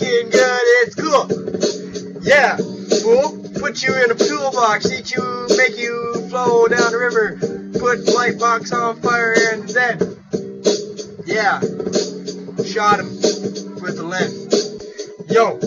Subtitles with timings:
[0.00, 0.60] fucking good.
[0.82, 2.22] It's cool.
[2.22, 3.38] Yeah, fool.
[3.60, 7.36] Put you in a toolbox, eat you, make you flow down the river.
[7.78, 9.98] Put light box on fire and then,
[11.26, 11.60] yeah,
[12.64, 13.10] shot him
[13.80, 14.80] with the lens.
[15.28, 15.58] Yo,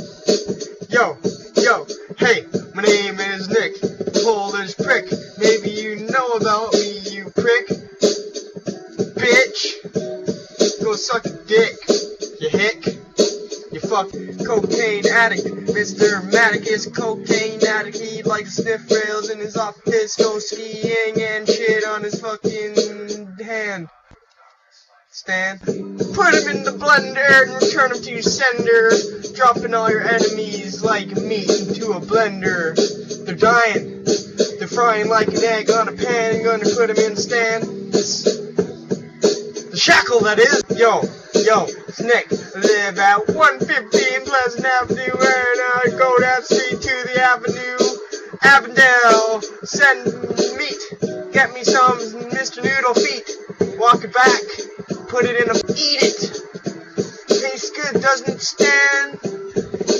[16.73, 17.99] is cocaine addict.
[17.99, 20.15] He likes sniff rails in his office.
[20.15, 23.87] Go skiing and shit on his fucking hand.
[25.11, 25.59] Stand.
[25.61, 28.89] Put him in the blender and return him to your sender.
[29.35, 32.73] Dropping all your enemies like meat into a blender.
[33.23, 34.03] They're dying.
[34.57, 36.43] They're frying like an egg on a pan.
[36.43, 38.23] Gonna put him in stands.
[39.69, 40.63] The shackle that is.
[40.75, 41.03] Yo,
[41.35, 41.65] yo.
[41.65, 47.77] I live at 115 Pleasant Avenue, and I go down street to the avenue.
[48.43, 50.05] Avondale, send
[50.57, 51.33] meat.
[51.33, 51.97] Get me some
[52.29, 52.63] Mr.
[52.63, 53.77] Noodle feet.
[53.79, 54.41] Walk it back.
[55.07, 55.57] Put it in a.
[55.73, 56.43] Eat it.
[57.27, 59.19] Tastes good, doesn't stand?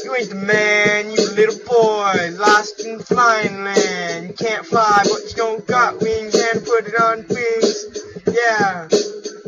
[0.04, 4.28] You ain't the man, you little boy, lost in flying land.
[4.28, 7.86] You can't fly, but you don't got wings and put it on wings.
[8.28, 8.88] Yeah,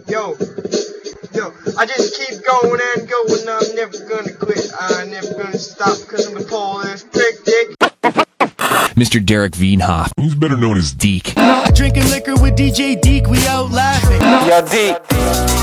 [0.07, 0.35] yo,
[1.35, 3.47] yo, I just keep going and going.
[3.47, 4.71] I'm never gonna quit.
[4.79, 7.75] I'm never gonna stop because I'm a Polish prick dick.
[8.95, 9.23] Mr.
[9.23, 10.11] Derek Wienhoff.
[10.17, 11.35] Who's better known as Deek.
[11.73, 14.21] Drinking liquor with DJ Deke, we out laughing.
[14.47, 15.54] Yo, D.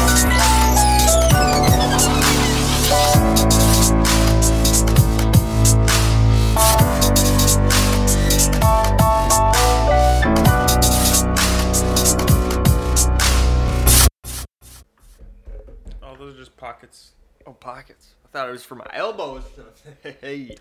[18.32, 19.42] thought it was for my elbows.
[20.02, 20.56] hey.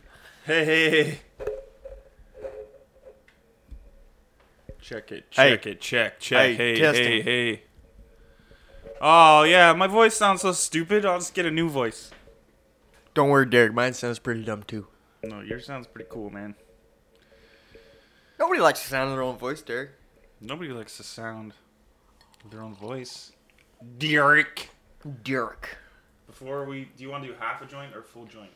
[0.46, 1.20] Hey, hey, hey.
[4.82, 5.52] Check it, Hey.
[5.52, 6.46] check it, check, check.
[6.48, 7.24] Hey, Hey, hey, testing.
[7.24, 7.64] hey.
[9.00, 11.06] Oh, yeah, my voice sounds so stupid.
[11.06, 12.12] I'll just get a new voice.
[13.14, 13.74] Don't worry, Derek.
[13.74, 14.88] Mine sounds pretty dumb, too.
[15.24, 16.56] No, yours sounds pretty cool, man.
[18.40, 19.92] Nobody likes the sound of their own voice, Derek.
[20.40, 21.54] Nobody likes the sound
[22.44, 23.31] of their own voice.
[23.98, 24.70] Derek.
[25.24, 25.78] Derek.
[26.41, 28.50] Before we, do you want to do half a joint or full joint?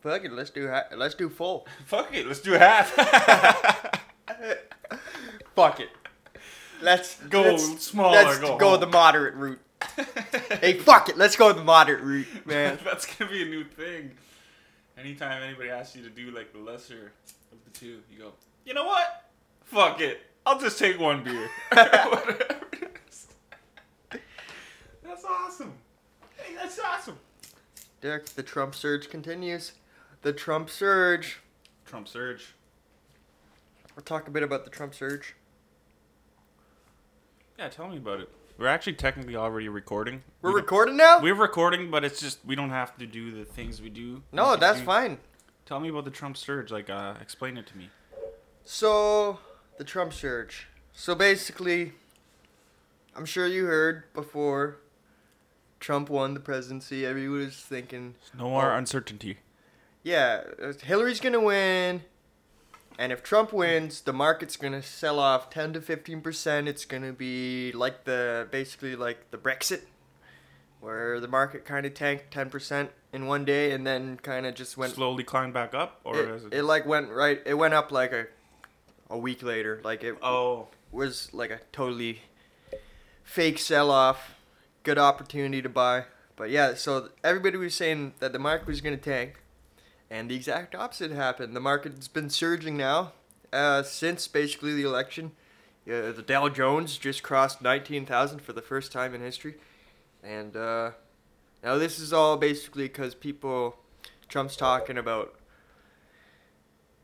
[0.00, 1.68] Fuck it, let's do ha- let's do full.
[1.86, 2.90] Fuck it, let's do half.
[5.54, 5.90] Fuck it.
[6.82, 9.60] Let's Go let's, smaller, Let's go go the moderate route.
[10.60, 11.16] hey, fuck it.
[11.16, 12.78] Let's go the moderate route, man.
[12.84, 14.10] That's gonna be a new thing.
[14.98, 17.12] Anytime anybody asks you to do like the lesser
[17.52, 18.32] of the two, you go,
[18.66, 19.30] you know what?
[19.66, 20.22] Fuck it.
[20.44, 21.48] I'll just take one beer.
[21.70, 22.30] Whatever
[22.72, 23.28] it is.
[25.04, 25.72] That's awesome.
[26.44, 27.18] Hey, that's awesome.
[28.00, 29.72] Derek, the Trump surge continues.
[30.22, 31.40] The Trump surge.
[31.86, 32.54] Trump surge.
[33.96, 35.34] We'll talk a bit about the Trump surge.
[37.58, 38.28] Yeah, tell me about it.
[38.58, 40.22] We're actually technically already recording.
[40.42, 41.20] We're We recording now?
[41.20, 44.22] We're recording, but it's just we don't have to do the things we do.
[44.32, 45.18] No, can that's do- fine.
[45.66, 46.70] Tell me about the Trump surge.
[46.70, 47.88] Like, uh, explain it to me.
[48.64, 49.38] So,
[49.78, 50.68] the Trump surge.
[50.92, 51.92] So basically,
[53.16, 54.76] I'm sure you heard before
[55.84, 58.76] Trump won the presidency, everyone was thinking, No more Oh.
[58.76, 59.40] uncertainty.
[60.02, 62.04] yeah, uh, Hillary's gonna win,
[62.98, 66.68] and if Trump wins, the market's gonna sell off 10 to 15 percent.
[66.68, 69.82] It's gonna be like the basically like the Brexit,
[70.80, 74.54] where the market kind of tanked 10 percent in one day, and then kind of
[74.54, 76.54] just went Slowly climbed back up, or it, is it?
[76.54, 77.42] it like went right.
[77.44, 78.26] It went up like a
[79.10, 79.82] a week later.
[79.84, 82.22] Like it oh, was like a totally
[83.22, 84.33] fake sell off.
[84.84, 86.04] Good opportunity to buy.
[86.36, 89.40] But yeah, so everybody was saying that the market was going to tank.
[90.10, 91.56] And the exact opposite happened.
[91.56, 93.12] The market's been surging now
[93.52, 95.32] uh, since basically the election.
[95.86, 99.56] Uh, the Dow Jones just crossed 19,000 for the first time in history.
[100.22, 100.92] And uh,
[101.62, 103.76] now this is all basically because people,
[104.28, 105.34] Trump's talking about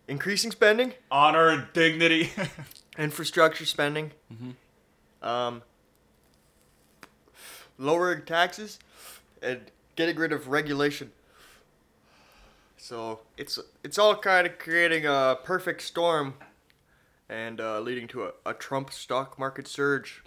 [0.07, 2.31] increasing spending honor and dignity.
[2.99, 4.13] infrastructure spending,
[5.23, 5.63] um,
[7.81, 8.79] lowering taxes,
[9.43, 9.61] and
[9.97, 11.11] getting rid of regulation.
[12.77, 16.35] So it's it's all kind of creating a perfect storm,
[17.29, 20.23] and uh, leading to a, a Trump stock market surge.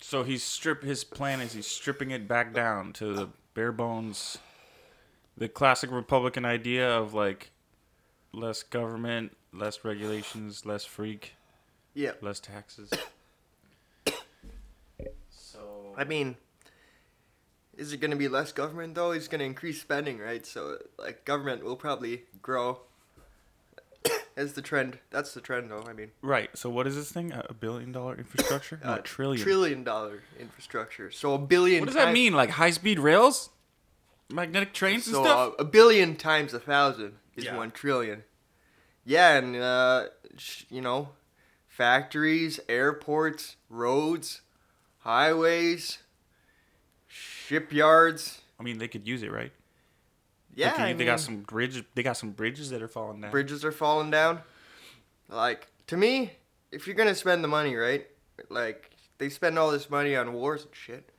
[0.00, 0.82] so he's strip.
[0.82, 4.38] His plan is he's stripping it back down to the bare bones.
[5.36, 7.50] The classic Republican idea of like
[8.32, 11.34] less government, less regulations, less freak,
[11.94, 12.90] Yeah, less taxes.
[15.30, 16.36] So I mean,
[17.76, 19.12] is it going to be less government though?
[19.12, 20.44] He's going to increase spending, right?
[20.46, 22.80] So like government will probably grow.
[24.36, 24.98] as the trend.
[25.10, 25.84] That's the trend though.
[25.86, 26.50] I mean, Right.
[26.56, 27.32] So what is this thing?
[27.32, 28.80] A billion dollar infrastructure?
[28.84, 29.42] No, a trillion.
[29.42, 31.10] Trillion dollar infrastructure.
[31.10, 31.80] So a billion.
[31.80, 32.32] What does that mean?
[32.32, 33.50] Like high speed rails,
[34.30, 35.52] magnetic trains and So stuff?
[35.52, 37.56] uh, a billion times a thousand is Yeah.
[37.56, 38.24] one trillion.
[39.04, 40.06] Yeah, and uh,
[40.68, 41.10] you know,
[41.66, 44.42] factories, airports, roads,
[44.98, 45.98] highways,
[47.50, 48.40] shipyards.
[48.58, 49.52] I mean, they could use it, right?
[50.54, 51.84] Yeah, Like, I they mean, got some bridge.
[51.94, 53.30] They got some bridges that are falling down.
[53.30, 54.40] bridges are falling down.
[55.28, 56.32] Like to me,
[56.72, 58.06] if you're gonna spend the money, right?
[58.48, 61.10] Like they spend all this money on wars and shit.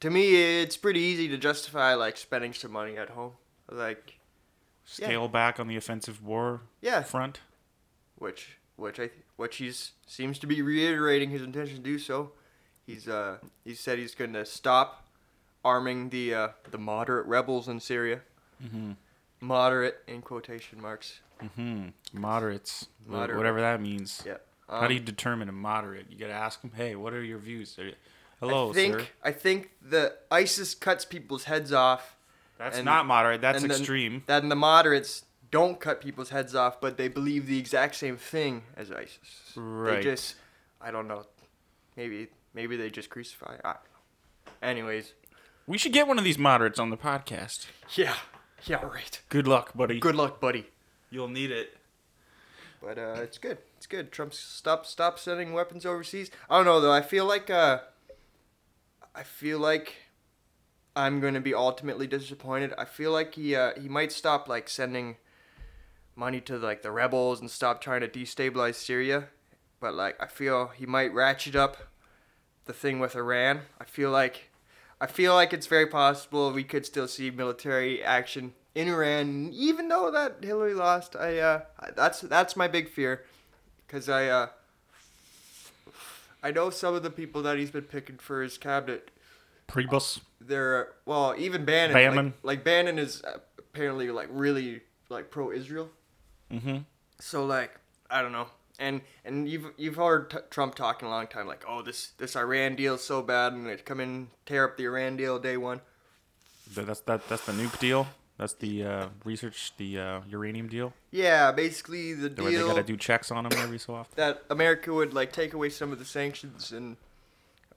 [0.00, 3.32] To me, it's pretty easy to justify like spending some money at home.
[3.70, 4.18] Like
[4.84, 7.40] Scale back on the offensive war yeah, front.
[8.16, 12.32] which which I which he's seems to be reiterating his intention to do so.
[12.86, 15.06] He's uh he said he's going to stop
[15.64, 18.20] arming the uh, the moderate rebels in Syria.
[18.64, 18.92] Mm-hmm.
[19.40, 21.20] Moderate in quotation marks.
[21.42, 21.88] Mm-hmm.
[22.12, 22.86] Moderates.
[23.06, 23.38] Moderate.
[23.38, 24.22] Whatever that means.
[24.26, 24.36] Yeah.
[24.68, 26.06] How do Um, you determine a moderate?
[26.10, 26.72] You gotta ask them.
[26.76, 27.78] Hey, what are your views?
[27.78, 27.94] Are you-
[28.38, 29.06] Hello, I think sir.
[29.22, 32.16] I think the ISIS cuts people's heads off.
[32.58, 33.40] That's and- not moderate.
[33.40, 34.22] That's and extreme.
[34.26, 38.62] Then the moderates don't cut people's heads off, but they believe the exact same thing
[38.76, 39.52] as ISIS.
[39.56, 39.96] Right.
[39.96, 40.36] They just,
[40.80, 41.24] I don't know,
[41.96, 43.56] maybe maybe they just crucify.
[43.64, 43.76] I.
[44.62, 45.12] Anyways,
[45.70, 47.68] We should get one of these moderates on the podcast.
[47.94, 48.16] yeah,
[48.64, 49.20] yeah, right.
[49.28, 50.00] Good luck, buddy.
[50.00, 50.66] Good luck, buddy.
[51.10, 51.78] You'll need it.
[52.82, 53.58] But uh, it's good.
[53.76, 54.10] It's good.
[54.10, 56.32] Trump stop stop sending weapons overseas.
[56.50, 56.92] I don't know though.
[56.92, 57.82] I feel like uh,
[59.14, 59.94] I feel like
[60.96, 62.74] I'm going to be ultimately disappointed.
[62.76, 65.18] I feel like he uh, he might stop like sending
[66.16, 69.28] money to like the rebels and stop trying to destabilize Syria.
[69.78, 71.76] But like I feel he might ratchet up
[72.64, 73.60] the thing with Iran.
[73.80, 74.50] I feel like
[75.00, 79.88] I feel like it's very possible we could still see military action in Iran, even
[79.88, 81.16] though that Hillary lost.
[81.16, 81.60] I uh,
[81.96, 83.24] that's that's my big fear,
[83.86, 84.48] because I uh,
[86.42, 89.10] I know some of the people that he's been picking for his cabinet.
[89.68, 90.20] Priebus.
[90.40, 91.94] They're well, even Bannon.
[91.94, 92.26] Bannon.
[92.26, 93.22] Like, like Bannon is
[93.58, 95.88] apparently like really like pro-Israel.
[96.52, 96.78] Mm-hmm.
[97.20, 97.78] So like
[98.10, 98.48] I don't know,
[98.80, 102.34] and and you've you've heard t- Trump talking a long time like, oh this this
[102.34, 105.56] Iran deal is so bad, and it come in tear up the Iran deal day
[105.56, 105.80] one.
[106.74, 107.28] That's that.
[107.28, 108.08] That's the nuke deal.
[108.38, 110.94] That's the uh, research, the uh, uranium deal.
[111.10, 112.44] Yeah, basically the the deal.
[112.44, 114.14] Where they gotta do checks on them every so often.
[114.16, 116.96] that America would like take away some of the sanctions, and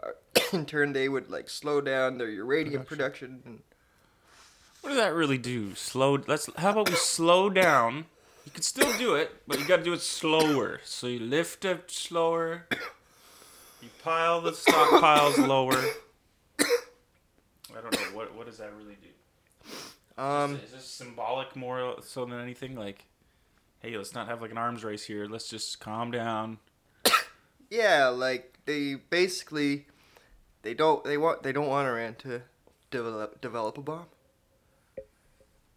[0.02, 0.12] uh,
[0.54, 3.42] in turn they would like slow down their uranium production.
[3.46, 3.60] and
[4.82, 5.76] What does that really do?
[5.76, 6.20] Slow.
[6.28, 6.50] Let's.
[6.56, 8.06] How about we slow down?
[8.46, 10.82] You can still do it, but you gotta do it slower.
[10.84, 12.68] So you lift it slower.
[13.82, 15.82] You pile the stockpiles lower.
[16.60, 18.36] I don't know what.
[18.36, 20.22] What does that really do?
[20.22, 22.76] um, is this symbolic more so than anything?
[22.76, 23.06] Like,
[23.80, 25.26] hey, let's not have like an arms race here.
[25.26, 26.60] Let's just calm down.
[27.70, 29.88] yeah, like they basically
[30.62, 32.42] they don't they want they don't want Iran to
[32.92, 34.06] develop develop a bomb.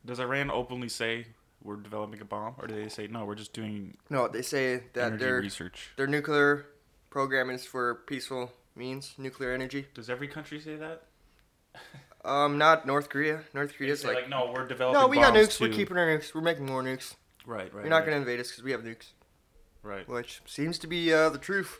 [0.04, 1.26] Does Iran openly say
[1.66, 3.24] we're developing a bomb, or do they say no?
[3.24, 5.90] We're just doing No, they say that energy their research.
[5.96, 6.66] their nuclear
[7.10, 9.86] program is for peaceful means, nuclear energy.
[9.94, 11.02] Does every country say that?
[12.24, 13.42] Um, not North Korea.
[13.54, 15.00] North They Korea's say, like, like, no, we're developing.
[15.00, 15.60] no, we got bombs nukes.
[15.60, 16.34] We're too." keeping our nukes.
[16.34, 17.14] We're making more nukes.
[17.46, 17.82] Right, right.
[17.82, 19.10] You're not right, gonna invade us because we have nukes,
[19.84, 20.08] Right.
[20.08, 21.78] which seems to be uh, the truth.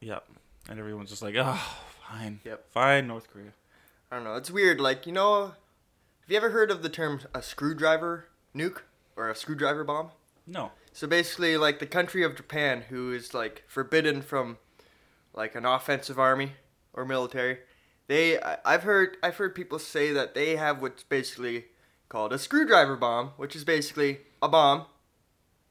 [0.00, 0.24] Yep.
[0.68, 1.60] And everyone's just like, oh,
[2.08, 2.38] fine.
[2.44, 2.70] Yep.
[2.70, 3.52] Fine, North Korea.
[4.12, 4.36] I don't know.
[4.36, 4.80] It's weird.
[4.80, 5.54] Like you know, have
[6.28, 8.82] you ever heard of the term a screwdriver nuke
[9.16, 10.10] or a screwdriver bomb?
[10.46, 10.72] No.
[10.92, 14.58] So basically, like the country of Japan, who is like forbidden from
[15.34, 16.52] like an offensive army
[16.92, 17.58] or military,
[18.08, 21.66] they I- I've heard I've heard people say that they have what's basically
[22.08, 24.86] called a screwdriver bomb, which is basically a bomb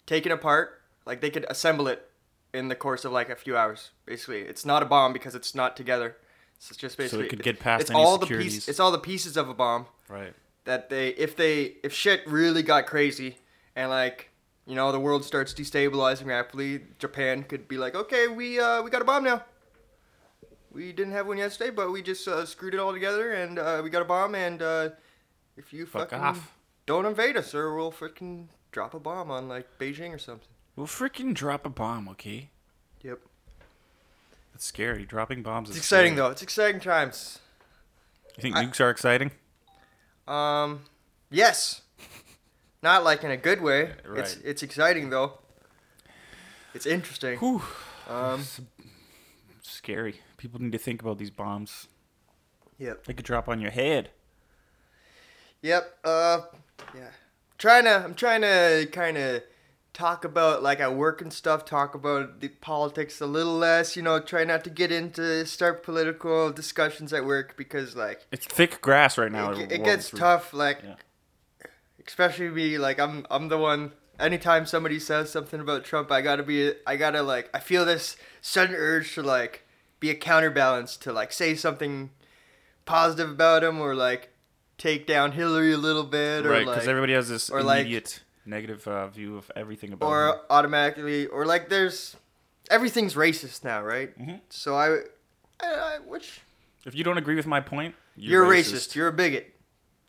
[0.06, 0.82] taken apart.
[1.06, 2.08] Like they could assemble it
[2.54, 3.92] in the course of like a few hours.
[4.06, 6.18] Basically, it's not a bomb because it's not together.
[6.58, 8.54] It's just basically so it could get past it's all the securities.
[8.56, 10.34] piece, It's all the pieces of a bomb Right.
[10.66, 13.38] That they if they if shit really got crazy
[13.76, 14.30] and like
[14.68, 18.90] you know the world starts destabilizing rapidly japan could be like okay we uh we
[18.92, 19.44] got a bomb now
[20.72, 23.82] we didn't have one yesterday but we just uh, screwed it all together and uh,
[23.84, 24.90] we got a bomb and uh
[25.58, 26.54] if you Fuck fucking off.
[26.86, 30.88] don't invade us or we'll freaking drop a bomb on like beijing or something We'll
[30.88, 32.50] freaking drop a bomb, okay?
[33.02, 33.20] yep
[34.54, 35.06] That's scary.
[35.06, 36.28] Dropping bombs is it's exciting scary.
[36.28, 37.40] though it's exciting times
[38.38, 39.32] You think I- nukes are exciting?
[40.32, 40.82] Um
[41.30, 41.82] yes
[42.82, 44.46] not like in a good way it's Right.
[44.46, 45.40] it's exciting though
[46.74, 47.62] it's interesting Whew.
[48.08, 48.44] um
[49.64, 50.20] Scary.
[50.38, 51.88] People need to think about these bombs.
[52.78, 53.06] Yep.
[53.06, 54.10] They could drop on your head.
[55.62, 55.98] Yep.
[56.04, 56.42] Uh,
[56.96, 57.10] yeah.
[57.58, 58.04] Trying to.
[58.04, 59.44] I'm trying to kind of
[59.94, 61.66] talk about like at work and stuff.
[61.66, 63.96] Talk about the politics a little less.
[63.96, 68.46] You know, try not to get into start political discussions at work because like It's
[68.46, 69.52] thick grass right now.
[69.52, 70.20] it, it gets War III.
[70.20, 70.54] tough.
[70.54, 70.96] Like, Yeah.
[72.08, 72.78] especially me.
[72.78, 73.92] Like I'm I'm the one.
[74.20, 76.74] Anytime somebody says something about Trump, I gotta be.
[76.86, 77.50] I gotta like.
[77.54, 79.66] I feel this sudden urge to like
[80.00, 82.12] be a counterbalance to like say something
[82.86, 84.30] positive about him or like
[84.78, 87.82] take down Hillary a little bit or Right, like because everybody has this or, like-
[87.82, 90.14] immediate negative uh, view of everything about him.
[90.14, 92.16] or automatically or like there's
[92.70, 94.18] everything's racist now, right?
[94.18, 94.42] Mhm.
[94.50, 95.02] So I,
[95.60, 96.42] I, I which
[96.86, 98.96] If you don't agree with my point, you're, you're, racist.
[98.96, 99.54] You're a bigot,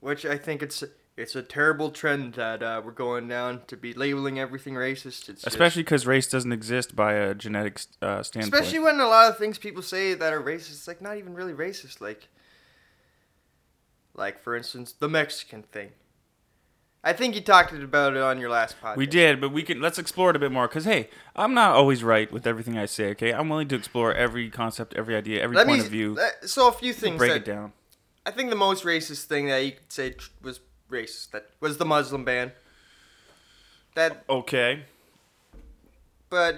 [0.00, 0.82] which I think it's
[1.16, 5.28] it's a terrible trend that uh, we're going down to be labeling everything racist.
[5.28, 8.54] It's Especially because race doesn't exist by a genetic uh, standpoint.
[8.54, 11.34] especially when a lot of things people say that are racist, it's like not even
[11.34, 12.00] really racist.
[12.00, 12.28] Like,
[14.14, 15.90] like for instance, the Mexican thing.
[17.04, 18.96] I think you talked about it on your last podcast.
[18.96, 20.68] we did, but we can let's explore it a bit more.
[20.68, 23.10] Cause hey, I'm not always right with everything I say.
[23.10, 26.18] Okay, I'm willing to explore every concept, every idea, every Let point me of view.
[26.46, 27.72] so a few things break that it down.
[28.24, 31.84] I think the most racist thing that you could say was racist that was the
[31.84, 32.52] Muslim ban.
[33.96, 34.84] That, Okay.
[36.30, 36.56] but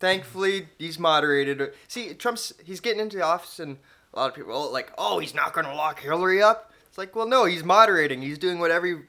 [0.00, 1.72] thankfully he's moderated.
[1.86, 3.78] See, Trump's he's getting into the office, and
[4.12, 6.98] a lot of people are like, "Oh, he's not going to lock Hillary up." It's
[6.98, 8.22] like, well, no, he's moderating.
[8.22, 9.02] He's doing what every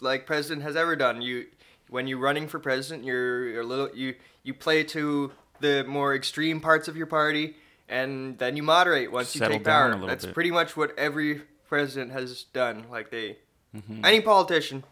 [0.00, 1.22] like president has ever done.
[1.22, 1.46] You,
[1.88, 6.14] when you're running for president, you're, you're a little you you play to the more
[6.14, 7.56] extreme parts of your party,
[7.88, 9.88] and then you moderate once you take down power.
[9.90, 10.34] a little That's bit.
[10.34, 12.86] pretty much what every president has done.
[12.90, 13.38] Like they,
[13.74, 14.04] Mm-hmm.
[14.04, 14.84] any politician,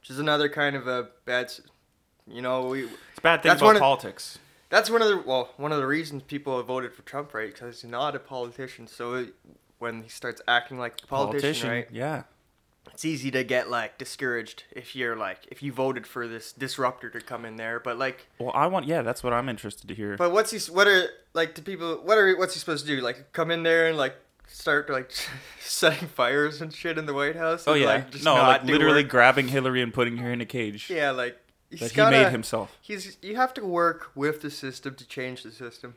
[0.00, 1.50] which is another kind of a bad.
[2.26, 4.38] You know, we It's a bad thing about one of- politics.
[4.68, 7.52] that's one of the well, one of the reasons people have voted for Trump, right?
[7.52, 8.86] Because he's not a politician.
[8.86, 9.34] So it,
[9.78, 12.24] when he starts acting like a politician, right, Yeah.
[12.92, 17.10] It's easy to get like discouraged if you're like if you voted for this disruptor
[17.10, 17.80] to come in there.
[17.80, 18.86] But like, Well, I want.
[18.86, 20.16] Yeah, that's what I'm interested to hear.
[20.16, 20.72] but what's he?
[20.72, 21.96] What are like to people?
[22.02, 23.02] What are what's he supposed to do?
[23.02, 25.10] Like come in there and like start like
[25.60, 27.64] setting fires and shit in the White House?
[27.66, 27.86] oh yeah.
[27.86, 29.10] like, just no, not like literally work?
[29.10, 31.36] grabbing Hillary and putting her in a cage Yeah, like
[31.70, 32.76] he's that he made himself.
[32.80, 35.94] He's you have to work with the system to change the system.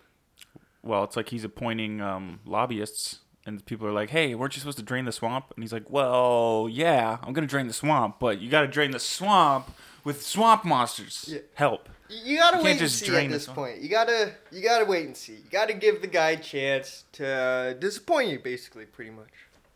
[0.83, 4.77] Well, it's like he's appointing um, lobbyists, and people are like, "Hey, weren't you supposed
[4.77, 8.39] to drain the swamp?" And he's like, "Well, yeah, I'm gonna drain the swamp, but
[8.39, 9.71] you got to drain the swamp
[10.03, 11.25] with swamp monsters.
[11.27, 11.39] Yeah.
[11.55, 13.81] Help." You gotta You wait and see drain at this point.
[13.81, 15.33] You gotta you gotta wait and see.
[15.33, 19.27] You gotta give the guy a chance to uh, disappoint you, basically, pretty much.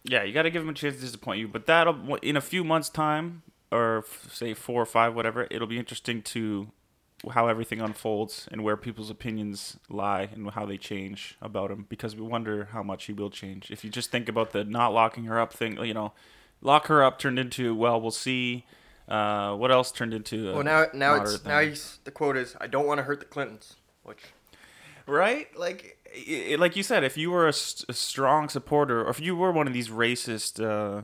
[0.03, 2.41] Yeah, you got to give him a chance to disappoint you, but that'll in a
[2.41, 5.47] few months' time, or f- say four or five, whatever.
[5.51, 6.71] It'll be interesting to
[7.33, 12.15] how everything unfolds and where people's opinions lie and how they change about him because
[12.15, 13.69] we wonder how much he will change.
[13.69, 16.13] If you just think about the not locking her up thing, you know,
[16.61, 18.65] lock her up turned into well, we'll see.
[19.07, 20.49] Uh, what else turned into?
[20.49, 23.19] a Well, now now it's now he's the quote is I don't want to hurt
[23.19, 24.19] the Clintons, which
[25.05, 25.47] right?
[25.57, 29.35] Like, i i- like you said, if you were a strong supporter, or if you
[29.35, 31.03] were one of these racist, uh,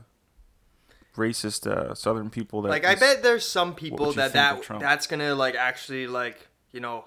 [1.18, 5.34] racist uh, Southern people that like I bet there's some people that that that's gonna
[5.34, 7.04] like actually like you know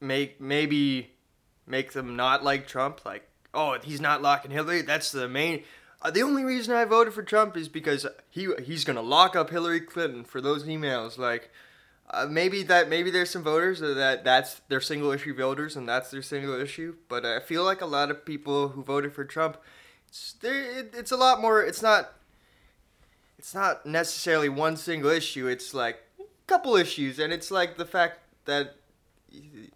[0.00, 1.10] make maybe
[1.66, 3.04] make them not like Trump.
[3.04, 4.82] Like oh he's not locking Hillary.
[4.82, 5.64] That's the main.
[6.00, 9.50] Uh, the only reason I voted for Trump is because he he's gonna lock up
[9.50, 11.18] Hillary Clinton for those emails.
[11.18, 11.50] Like
[12.10, 15.88] uh, maybe that maybe there's some voters that- that that's their single issue voters and
[15.88, 16.94] that's their single issue.
[17.08, 19.58] But I feel like a lot of people who voted for Trump,
[20.08, 20.34] it's.
[20.42, 21.62] It, it's a lot more.
[21.62, 22.12] It's not
[23.38, 25.46] it's not necessarily one single issue.
[25.46, 28.74] It's like a couple issues, and it's like the fact that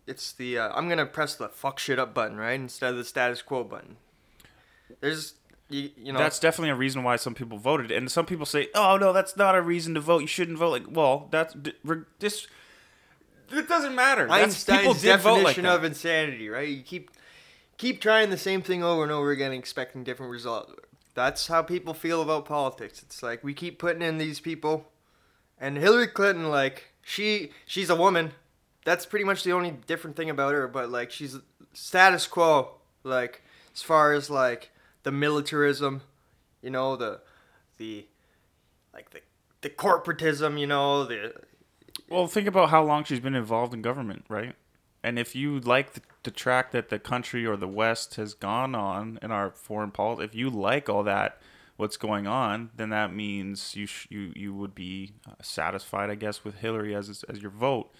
[0.07, 3.05] it's the uh, I'm gonna press the fuck shit up button right instead of the
[3.05, 3.97] status quo button.
[5.01, 5.35] There's
[5.69, 8.69] you, you know That's definitely a reason why some people voted, and some people say,
[8.75, 10.21] "Oh no, that's not a reason to vote.
[10.21, 11.55] You shouldn't vote." Like, well, that's
[12.19, 12.47] this.
[13.51, 14.31] It doesn't matter.
[14.31, 15.77] Einstein's like definition that.
[15.77, 16.69] of insanity, right?
[16.69, 17.11] You keep
[17.79, 20.73] keep trying the same thing over and over again, expecting different results.
[21.15, 23.03] That's how people feel about politics.
[23.03, 24.87] It's like we keep putting in these people,
[25.59, 28.33] and Hillary Clinton, like she she's a woman.
[28.85, 30.67] That's pretty much the only different thing about her.
[30.67, 31.39] But like she's
[31.75, 33.43] status quo, like
[33.75, 34.71] as far as like
[35.03, 36.03] the militarism,
[36.63, 37.21] you know the
[37.79, 38.07] the
[38.95, 39.21] like the
[39.61, 41.35] the corporatism, you know the
[42.09, 44.55] Well, think about how long she's been involved in government, right?
[45.03, 48.75] And if you like the, the track that the country or the West has gone
[48.75, 51.41] on in our foreign policy, if you like all that,
[51.77, 56.15] what's going on, then that means you sh- you you would be uh, satisfied, I
[56.15, 57.91] guess, with Hillary as as your vote.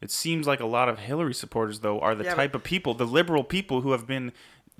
[0.00, 2.62] It seems like a lot of Hillary supporters, though, are the Yeah, but- type of
[2.64, 4.32] people, the liberal people who have been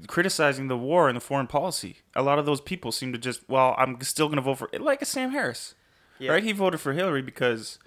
[0.07, 1.97] criticizing the war and the foreign policy.
[2.14, 4.71] A lot of those people seem to just, well, I'm still going to vote for
[4.78, 5.75] like a Sam Harris,
[6.21, 6.31] Yeah.
[6.33, 6.43] right?
[6.45, 7.81] He voted for Hillary because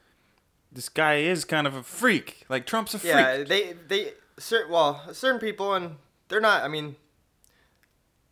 [0.73, 2.43] this guy is kind of a freak.
[2.49, 3.13] Like Trump's a freak.
[3.13, 6.63] Yeah, they they certain well certain people and they're not.
[6.63, 6.95] I mean,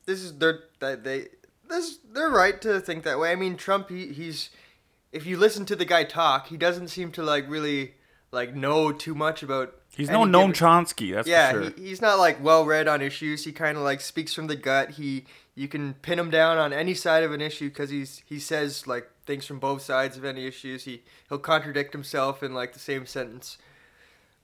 [0.06, 1.28] this is they're that they
[1.68, 3.32] this they're right to think that way.
[3.32, 4.50] I mean, Trump he, he's
[5.12, 7.96] if you listen to the guy talk, he doesn't seem to like really
[8.32, 9.76] like know too much about.
[9.96, 11.72] He's no Noam Chomsky, that's yeah, for sure.
[11.76, 13.44] he, he's not like well read on issues.
[13.44, 14.92] He kind of like speaks from the gut.
[14.92, 15.26] He
[15.56, 18.88] you can pin him down on any side of an issue because he's he says
[18.88, 20.86] like things from both sides of any issues.
[20.86, 23.58] He he'll contradict himself in like the same sentence.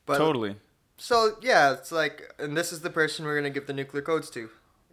[0.06, 0.58] But totally.
[0.98, 4.30] So yeah, it's like, and this is the person we're gonna give the nuclear codes
[4.32, 4.50] to.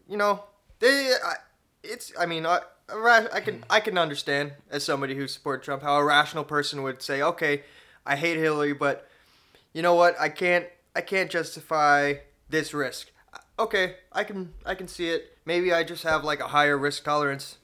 [0.09, 0.45] You know,
[0.81, 1.35] they, I,
[1.83, 2.13] it's.
[2.19, 6.05] I mean, I, I can I can understand as somebody who supports Trump how a
[6.05, 7.63] rational person would say, okay,
[8.05, 9.09] I hate Hillary, but
[9.73, 10.21] you know what?
[10.21, 12.15] I can't I can't justify
[12.49, 13.11] this risk.
[13.59, 15.39] Okay, I can I can see it.
[15.45, 17.59] Maybe I just have like a higher risk tolerance,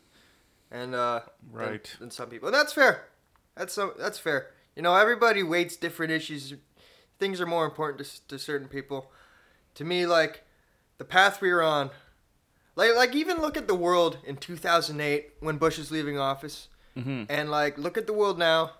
[0.71, 1.21] and uh,
[1.52, 1.97] than- Right.
[1.99, 2.49] than, some people.
[2.49, 3.09] And that's fair.
[3.57, 4.50] That's so that's fair.
[4.76, 6.54] You know, everybody weights different issues.
[7.18, 9.10] Things are more important to, to certain people.
[9.75, 10.44] To me, like
[10.98, 11.90] the path we were on,
[12.76, 17.25] like like even look at the world in 2008 when Bush is leaving office, hmm
[17.28, 18.72] and like look at the world now.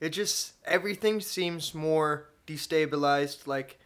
[0.00, 3.46] It just everything seems more destabilized.
[3.46, 3.78] Like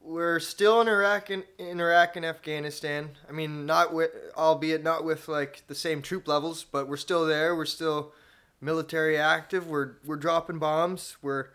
[0.00, 3.10] we're still in Iraq and in Iraq and Afghanistan.
[3.28, 7.26] I mean, not with, albeit not with like the same troop levels, but we're still
[7.26, 7.56] there.
[7.56, 8.12] We're still
[8.60, 9.66] military active.
[9.66, 11.16] We're we're dropping bombs.
[11.22, 11.48] We're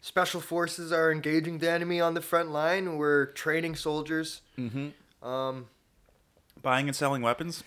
[0.00, 2.96] special forces are engaging the enemy on the front line.
[2.96, 4.42] We're training soldiers.
[4.56, 4.88] hmm
[5.22, 5.66] Um,
[6.62, 7.64] Buying and selling weapons.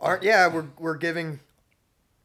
[0.00, 1.40] aren't yeah we're we're giving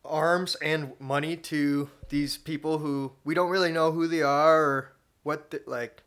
[0.03, 4.91] arms and money to these people who we don't really know who they are or
[5.23, 6.01] what the, like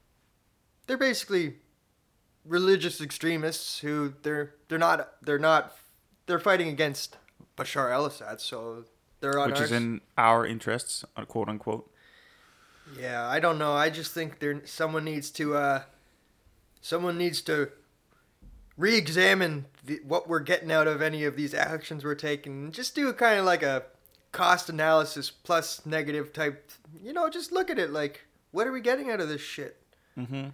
[0.87, 1.55] they're basically
[2.45, 5.77] religious extremists who they're they're not they're not
[6.27, 7.17] they're fighting against
[7.57, 8.85] Bashar al-Assad so
[9.21, 11.89] they're on which our is in our interests, uh, quote unquote.
[12.99, 13.73] Yeah, I don't know.
[13.73, 15.83] I just think there someone needs to uh
[16.81, 17.71] someone needs to
[18.77, 22.73] re-examine the, what we're getting out of any of these actions we're taking.
[22.73, 23.85] Just do kind of like a
[24.33, 26.71] cost analysis plus negative type.
[27.03, 29.77] You know, just look at it like what are we getting out of this shit?
[30.19, 30.49] Mm-hmm.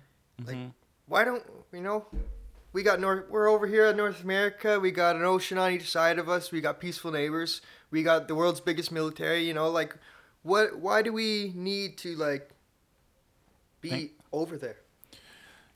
[0.46, 0.58] Like
[1.06, 2.06] why don't you know?
[2.72, 3.30] We got North.
[3.30, 4.78] We're over here in North America.
[4.78, 6.52] We got an ocean on each side of us.
[6.52, 7.62] We got peaceful neighbors.
[7.90, 9.46] We got the world's biggest military.
[9.46, 9.96] You know, like
[10.48, 10.78] what?
[10.78, 12.50] Why do we need to like
[13.80, 14.76] be Think- over there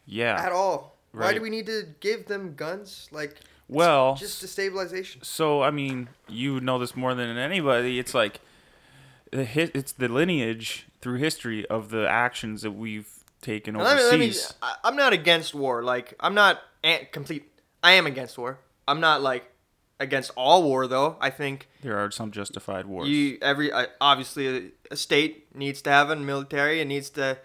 [0.07, 0.41] Yeah.
[0.45, 0.97] at all?
[1.13, 3.09] Why do we need to give them guns?
[3.13, 3.37] Like
[3.69, 5.25] Well, just destabilization.
[5.25, 7.99] so I mean, you know this more than anybody.
[7.99, 8.41] It's like
[9.31, 9.71] the hit.
[9.75, 13.09] It's the lineage through history of the actions that we've
[13.43, 14.55] taken Let me, let me, overseas.
[14.85, 15.83] I'm not against war.
[15.83, 16.63] Like I'm not
[17.13, 17.51] complete.
[17.83, 18.59] I am against war.
[18.89, 19.45] I'm not like
[20.03, 21.17] against all war though.
[21.21, 23.09] I think There are some justified wars.
[23.09, 26.81] You every uh, obviously a, a state needs to have a military.
[26.81, 27.39] It needs to,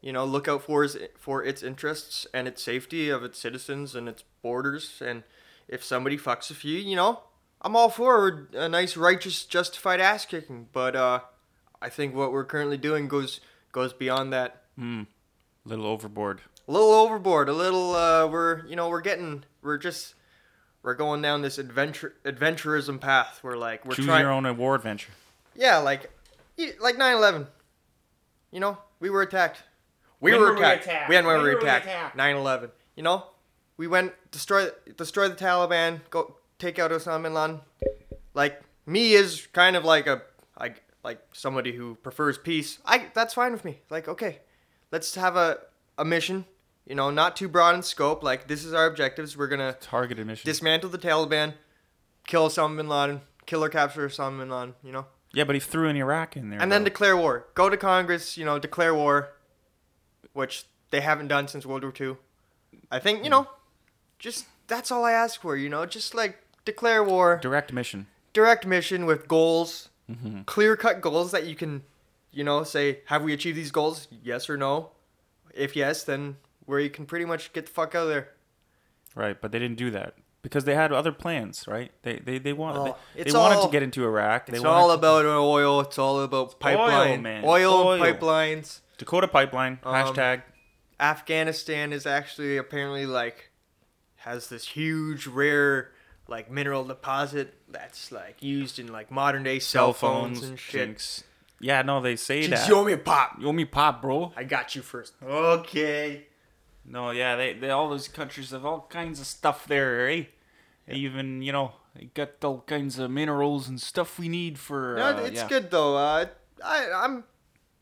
[0.00, 3.94] you know, look out for its for its interests and its safety of its citizens
[3.94, 5.02] and its borders.
[5.04, 5.24] And
[5.68, 7.20] if somebody fucks a few, you know,
[7.62, 10.68] I'm all for a nice righteous justified ass kicking.
[10.72, 11.20] But uh,
[11.80, 13.40] I think what we're currently doing goes
[13.72, 14.62] goes beyond that.
[14.76, 15.02] Hmm.
[15.64, 16.40] Little overboard.
[16.68, 17.48] A little overboard.
[17.48, 17.94] A little.
[17.94, 20.14] Uh, we're you know we're getting we're just.
[20.82, 23.40] We're going down this adventure adventurism path.
[23.42, 24.22] We're like we're Choose trying.
[24.22, 25.12] your own war adventure.
[25.54, 26.10] Yeah, like,
[26.80, 27.46] like 9/11.
[28.50, 29.62] You know, we were attacked.
[30.20, 30.84] We When were were we attacked.
[30.84, 31.08] attacked?
[31.08, 31.86] When were When we were we attacked?
[31.86, 32.16] attacked?
[32.16, 32.70] 9/11.
[32.96, 33.26] You know,
[33.76, 36.00] we went destroy destroy the Taliban.
[36.10, 37.60] Go take out Osama bin Laden.
[38.34, 40.22] Like me is kind of like a
[40.58, 42.78] like like somebody who prefers peace.
[42.84, 43.80] I that's fine with me.
[43.90, 44.40] Like okay,
[44.90, 45.58] let's have a
[45.98, 46.44] a mission.
[46.86, 48.22] You know, not too broad in scope.
[48.22, 49.36] Like this is our objectives.
[49.36, 50.46] We're gonna Targeted mission.
[50.48, 51.54] dismantle the Taliban,
[52.26, 54.74] kill Osama bin Laden, kill or capture Osama bin Laden.
[54.82, 56.60] You know yeah, but he threw an Iraq in there.
[56.60, 57.46] and then declare war.
[57.54, 59.30] Go to Congress, you know, declare war,
[60.34, 62.16] which they haven't done since World War II.
[62.90, 63.48] I think you know,
[64.18, 65.56] just that's all I ask for.
[65.56, 68.06] You know, just like declare war, direct mission.
[68.32, 70.44] direct mission with goals, Mhm.
[70.46, 71.84] clear cut goals that you can,
[72.32, 74.08] you know, say have we achieved these goals?
[74.22, 74.90] Yes or no.
[75.54, 78.30] If yes, then where you can pretty much get the fuck out of there.
[79.14, 81.90] Right, but they didn't do that because they had other plans, right?
[82.02, 84.46] They they they wanted Oh, they, they wanted to get into Iraq.
[84.46, 85.80] They It's all to- about oil.
[85.80, 87.44] It's all about pipeline, man.
[87.44, 87.98] oil, Oil.
[88.00, 88.80] pipelines.
[88.98, 90.42] Dakota Pipeline Um, hashtag.
[91.00, 93.50] Afghanistan is actually apparently like
[94.18, 95.90] has this huge rare
[96.28, 100.88] like mineral deposit that's like used in like modern day cell phones, and shit.
[100.88, 101.24] jinx.
[101.60, 102.68] Yeah, no, they say Just that.
[102.68, 103.36] you owe me a pop.
[103.40, 104.32] You owe me pop, bro.
[104.36, 105.14] I got you first.
[105.22, 106.24] Okay.
[106.84, 110.24] No, yeah, they, they all those countries have all kinds of stuff there, eh?
[110.88, 114.96] Even you know, they got all kinds of minerals and stuff we need for.
[114.96, 115.48] No, uh, it's yeah.
[115.48, 115.96] good though.
[115.96, 116.26] Uh,
[116.64, 117.24] I I'm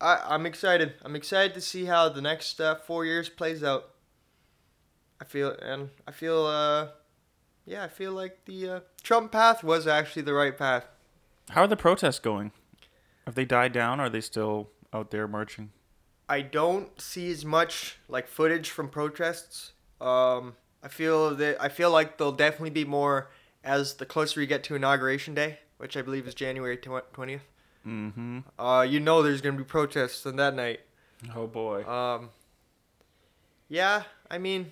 [0.00, 0.94] I, I'm excited.
[1.02, 3.90] I'm excited to see how the next uh, four years plays out.
[5.20, 6.88] I feel and I feel uh,
[7.64, 10.86] yeah, I feel like the uh, Trump path was actually the right path.
[11.50, 12.52] How are the protests going?
[13.26, 14.00] Have they died down?
[14.00, 15.70] Or are they still out there marching?
[16.30, 19.72] I don't see as much like footage from protests.
[20.00, 23.30] Um, I feel that I feel like there'll definitely be more
[23.64, 27.42] as the closer you get to inauguration day, which I believe is January twentieth.
[27.84, 28.40] Mm-hmm.
[28.56, 30.80] Uh, you know there's gonna be protests on that night.
[31.34, 31.84] Oh boy.
[31.84, 32.30] Um,
[33.68, 34.70] yeah, I mean,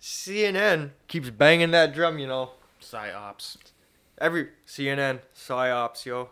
[0.00, 2.50] CNN keeps banging that drum, you know.
[2.82, 3.56] Psyops.
[4.18, 6.28] Every CNN psyops, yo.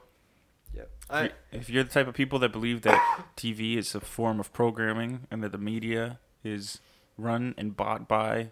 [0.75, 0.91] Yep.
[1.11, 4.53] I, if you're the type of people that believe that TV is a form of
[4.53, 6.81] programming and that the media is
[7.17, 8.51] run and bought by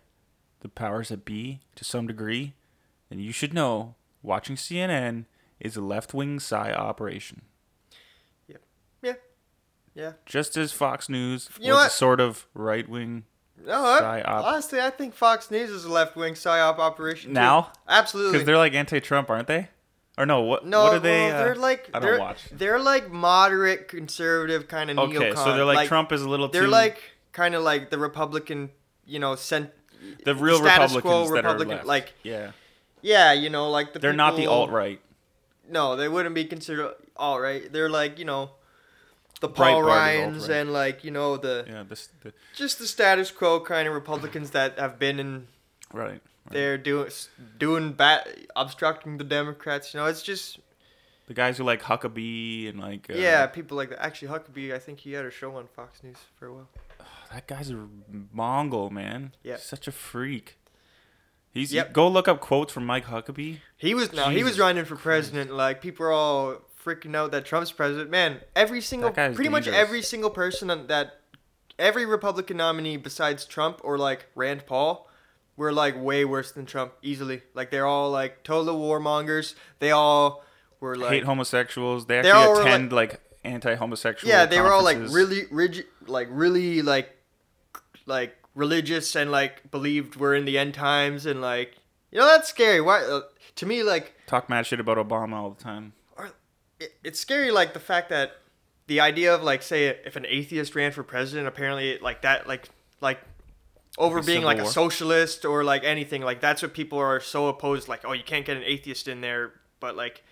[0.61, 2.55] the powers that be to some degree,
[3.11, 5.27] then you should know watching CNN
[5.61, 7.43] is a left wing psy operation.
[8.49, 8.57] yeah.
[9.03, 9.13] Yeah.
[9.95, 10.13] Yeah.
[10.27, 13.25] Just as Fox News You was a sort of right wing.
[13.65, 14.45] No, I, Psyop.
[14.45, 17.31] honestly, I think Fox News is a left wing psyop operation.
[17.31, 17.35] too.
[17.35, 17.73] Now?
[17.89, 18.33] Absolutely.
[18.33, 19.69] Because they're like anti Trump, aren't they?
[20.19, 21.27] Or no, what, no, what are they?
[21.27, 22.45] well, uh, they're like I they're, watch.
[22.51, 25.35] They're like moderate conservative kind of Okay, neocon.
[25.37, 26.71] so they're like, Trump is a little They're too.
[26.71, 27.03] like
[27.33, 28.71] kind of like the Republican,
[29.05, 29.71] you know, cent.
[30.25, 31.87] the real status Republicans quo that Republican, are left.
[31.87, 32.53] like yeah,
[33.03, 35.01] yeah, you know, like the they're not the alt right.
[35.69, 37.71] No, they wouldn't be considered all right.
[37.71, 38.53] They're like you know,
[39.41, 43.61] the Paul Ryans and like you know the Yeah, this the, just the status quo
[43.61, 45.49] kind of Republicans that have been in
[45.93, 46.23] right.
[46.51, 47.11] There doing
[47.59, 49.93] doing bad, obstructing the Democrats.
[49.95, 50.59] You know, it's just
[51.27, 54.03] The guys who like Huckabee and like uh, yeah, people like that.
[54.05, 56.69] Actually, Huckabee, I think he had a show on Fox News for a while.
[57.33, 57.87] that guy's a
[58.33, 59.33] Mongol man.
[59.43, 59.57] Yeah.
[59.57, 60.59] such a freak.
[61.53, 61.95] He's Yep.
[61.95, 63.59] go look up quotes from Mike Huckabee.
[63.79, 65.53] He was no, he was running for president.
[65.53, 68.11] Like people are all freaking out that Trump's president.
[68.11, 71.21] Man, every single, pretty much every single person that,
[71.79, 75.06] every Republican nominee besides Trump or like Rand Paul,
[75.57, 77.43] were like way worse than Trump easily.
[77.55, 79.55] Like they're all like total warmongers.
[79.79, 80.45] They all
[80.81, 82.07] were like Hate homosexuals.
[82.07, 84.29] They They all actually were, attend like, anti-homosexual.
[84.31, 87.17] yeah, they were all like really rigid, like really like
[88.07, 91.77] like religious and like believed we're in the end times and like
[92.11, 92.81] you know that's scary.
[92.81, 93.23] Why uh,
[93.57, 95.93] to me like talk mad shit about Obama all the time.
[96.81, 98.33] it, it's scary like the fact that
[98.87, 102.69] the idea of like say if an atheist ran for president apparently like that like
[103.01, 103.21] like
[103.99, 107.49] over Like being like a socialist or like anything like that's what people are so
[107.49, 110.23] opposed like oh you can't get an atheist in there but like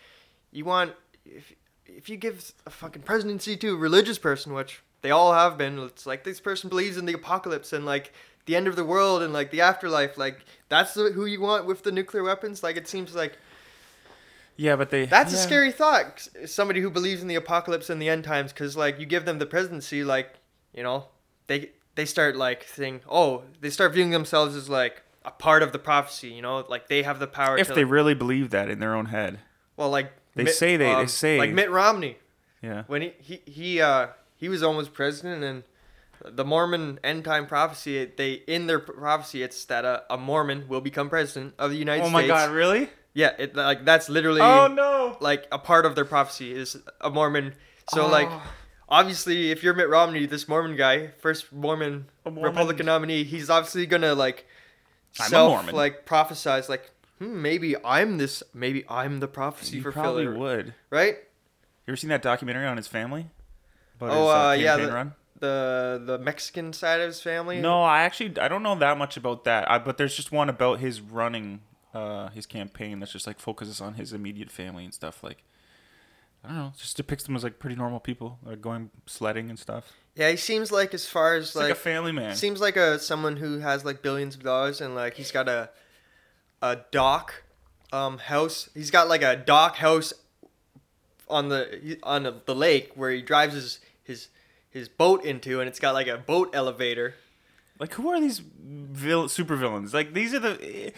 [0.52, 0.92] you want
[1.24, 1.54] if
[1.86, 5.78] if you give a fucking presidency to a religious person which they all have been
[5.78, 8.12] it's like this person believes in the apocalypse and like
[8.46, 11.64] the end of the world and like the afterlife like that's the, who you want
[11.64, 13.38] with the nuclear weapons like it seems like
[14.56, 15.06] Yeah, but they.
[15.06, 16.28] that's a scary thought.
[16.46, 19.38] Somebody who believes in the apocalypse and the end times, because like you give them
[19.40, 20.34] the presidency, like
[20.72, 21.06] you know,
[21.48, 25.72] they they start like saying, oh, they start viewing themselves as like a part of
[25.72, 26.28] the prophecy.
[26.28, 27.56] You know, like they have the power.
[27.58, 29.38] If to, they really believe that in their own head.
[29.76, 32.18] well, like They say they- they say- like Mitt Romney
[32.62, 32.84] Yeah.
[32.86, 35.62] when he he he uh he was almost president and.
[36.26, 40.80] The Mormon end time prophecy, they in their prophecy, it's that a, a Mormon will
[40.80, 42.14] become president of the United States.
[42.14, 42.30] Oh States.
[42.30, 42.50] my God!
[42.52, 42.88] Really?
[43.12, 45.18] Yeah, it like that's literally Oh no!
[45.20, 47.54] like a part of their prophecy is a Mormon.
[47.90, 48.42] So like Oh.
[48.88, 53.86] Obviously if you're Mitt Romney, this Mormon guy, first Mormon, Mormon- Republican nominee, he's obviously
[53.86, 54.46] gonna like
[55.20, 59.92] I'm self like prophesize like hmm, maybe I'm this maybe I'm the prophecy You for
[59.92, 60.74] probably Philly, would.
[60.90, 61.16] right?
[61.86, 63.26] You ever seen that documentary on his family?
[63.96, 65.14] About Oh, his, uh, yeah, the- run?
[65.40, 67.60] The the Mexican side of his family.
[67.60, 69.70] No, I actually I don't know that much about that.
[69.70, 71.60] I, but there's just one about his running
[71.92, 75.22] uh, his campaign that's just like focuses on his immediate family and stuff.
[75.22, 75.42] Like
[76.44, 79.58] I don't know, just depicts them as like pretty normal people, like going sledding and
[79.58, 79.92] stuff.
[80.14, 82.36] Yeah, he seems like as far as like, like, a family man.
[82.36, 85.70] seems like a someone who has like billions of dollars and like he's got a
[86.62, 87.42] a dock
[87.92, 88.68] um house.
[88.74, 90.12] He's got like a dock house
[91.28, 94.28] on the on the, lake where he drives his his
[94.70, 97.14] his boat into and it's got like a boat elevator.
[97.80, 99.94] like who are these vil- super villains?
[99.94, 100.58] Like these are the.
[100.62, 100.90] eh,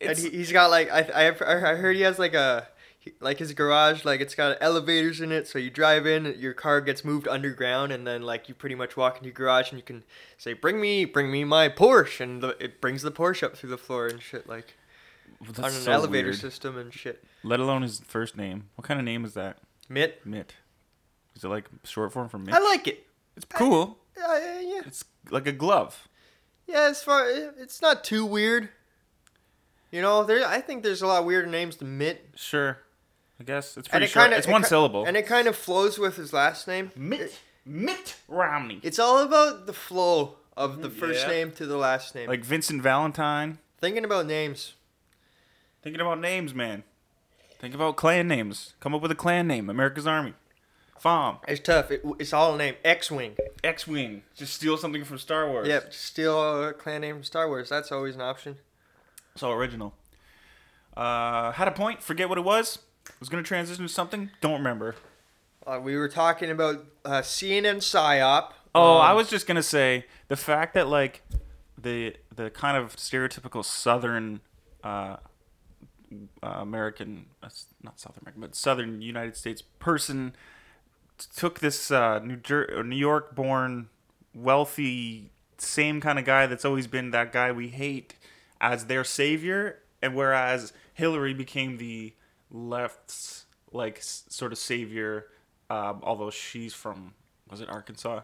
[0.00, 2.68] And he, he's got like I I I heard he has like a
[3.04, 6.52] he- like his garage like it's got elevators in it so you drive in your
[6.54, 9.78] car gets moved underground and then like you pretty much walk into your garage and
[9.78, 10.04] you can
[10.38, 13.70] say bring me bring me my Porsche and the, it brings the Porsche up through
[13.70, 14.74] the floor and shit like
[15.44, 16.38] that's on an so elevator weird.
[16.38, 17.24] system and shit.
[17.42, 18.68] Let alone his first name.
[18.76, 19.58] What kind of name is that?
[19.88, 20.54] Mitt, Mitt.
[21.34, 22.54] Is it like short form for Mitt?
[22.54, 23.04] I like it.
[23.36, 23.98] it's cool.
[24.16, 26.06] Uh, yeah, It's like a glove.
[26.68, 28.68] Yeah, as far it's not too weird.
[29.90, 30.46] You know, there.
[30.46, 32.30] I think there's a lot weirder names than Mitt.
[32.36, 32.78] Sure.
[33.42, 34.24] I guess it's And pretty it short.
[34.26, 35.04] kinda- it's it one ki- syllable.
[35.04, 36.92] And it kind of flows with his last name.
[36.94, 38.78] Mitt Mitt Romney.
[38.84, 41.28] It's all about the flow of the first Yeah.
[41.32, 42.28] name to the last name.
[42.28, 43.58] Like Vincent Valentine.
[43.80, 44.74] Thinking about names.
[45.82, 46.84] Thinking about names, man.
[47.58, 48.74] Think about clan names.
[48.80, 49.68] Come up with a clan name.
[49.70, 50.34] America's Army.
[51.00, 51.38] FOM.
[51.48, 51.90] It's tough.
[51.90, 52.76] It, it's all a name.
[52.84, 53.36] X-wing.
[53.64, 54.22] X-Wing.
[54.36, 55.66] Just steal something from Star Wars.
[55.66, 55.92] Yep.
[55.92, 57.68] Steal a clan name from Star Wars.
[57.68, 58.58] That's always an option.
[59.36, 59.94] So original.
[60.96, 62.02] Uh, had a point.
[62.02, 62.78] Forget what it was.
[63.20, 64.30] Was gonna transition to something.
[64.40, 64.94] Don't remember.
[65.66, 68.50] Uh, we were talking about uh, CNN psyop.
[68.74, 71.22] Oh, Um, I was just gonna say the fact that like
[71.78, 74.40] the the kind of stereotypical Southern
[74.82, 75.16] uh,
[76.42, 77.48] uh, American, uh,
[77.82, 80.34] not South American, but Southern United States person
[81.36, 83.88] took this uh, New Jer- New York born
[84.34, 88.14] wealthy same kind of guy that's always been that guy we hate
[88.60, 92.14] as their savior, and whereas Hillary became the
[92.52, 95.26] left's like sort of savior,
[95.70, 97.14] um, although she's from
[97.50, 98.20] was it Arkansas?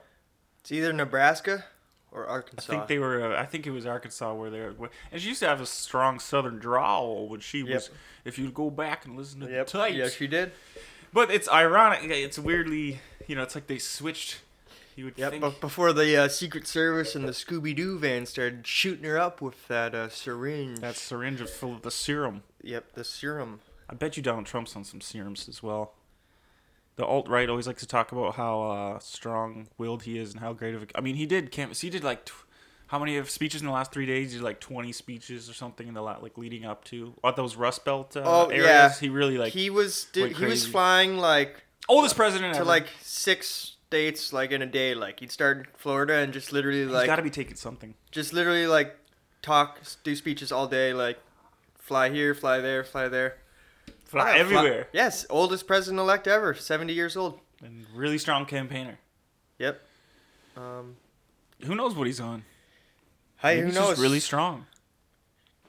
[0.61, 1.65] It's either Nebraska
[2.13, 2.73] or Arkansas.
[2.73, 3.35] I think they were.
[3.35, 4.91] Uh, I think it was Arkansas where they were.
[5.13, 7.69] And she used to have a strong Southern drawl when she Yep.
[7.75, 7.91] was.
[8.25, 9.67] If you go back and listen to Yep.
[9.69, 10.53] the tapes, Yeah, she did.
[11.13, 12.01] but it's ironic.
[12.11, 14.41] It's weirdly, you know, it's like they switched.
[14.97, 15.31] You would Yep.
[15.31, 15.41] think.
[15.43, 19.41] But before the uh, Secret Service and the Scooby Doo van started shooting her up
[19.41, 20.81] with that uh, syringe.
[20.81, 22.43] that syringe was full of the serum.
[22.63, 23.61] Yep, the serum.
[23.91, 25.95] I bet you Donald Trump's on some serums as well.
[26.97, 30.53] The alt right always likes to talk about how uh, strong-willed he is and how
[30.53, 30.87] great of a.
[30.97, 31.81] I mean, he did canvas.
[31.81, 32.45] He did like, tw-
[32.89, 34.33] how many of speeches in the last three days?
[34.33, 37.37] He did like twenty speeches or something in the la- like leading up to at
[37.37, 38.65] those Rust Belt uh, Oh, areas.
[38.67, 38.93] yeah.
[38.99, 42.69] He really like he was did, he was flying like oldest president to ever.
[42.69, 44.95] like six states like in a day.
[44.95, 47.95] Like he'd start in Florida and just literally He's like got to be taking something.
[48.11, 48.97] just literally like
[49.43, 50.93] talk, do speeches all day.
[50.95, 51.19] Like
[51.79, 53.37] fly here, fly there, fly there.
[54.09, 54.89] Fly Yeah, everywhere.
[54.93, 57.39] yes, oldest president elect ever, seventy years old.
[57.63, 58.99] And really strong campaigner.
[59.59, 59.81] Yep.
[60.57, 60.97] Um,
[61.65, 62.45] Who knows what he's on?
[63.39, 63.89] hey, Maybe who he's knows?
[63.91, 64.67] just really strong.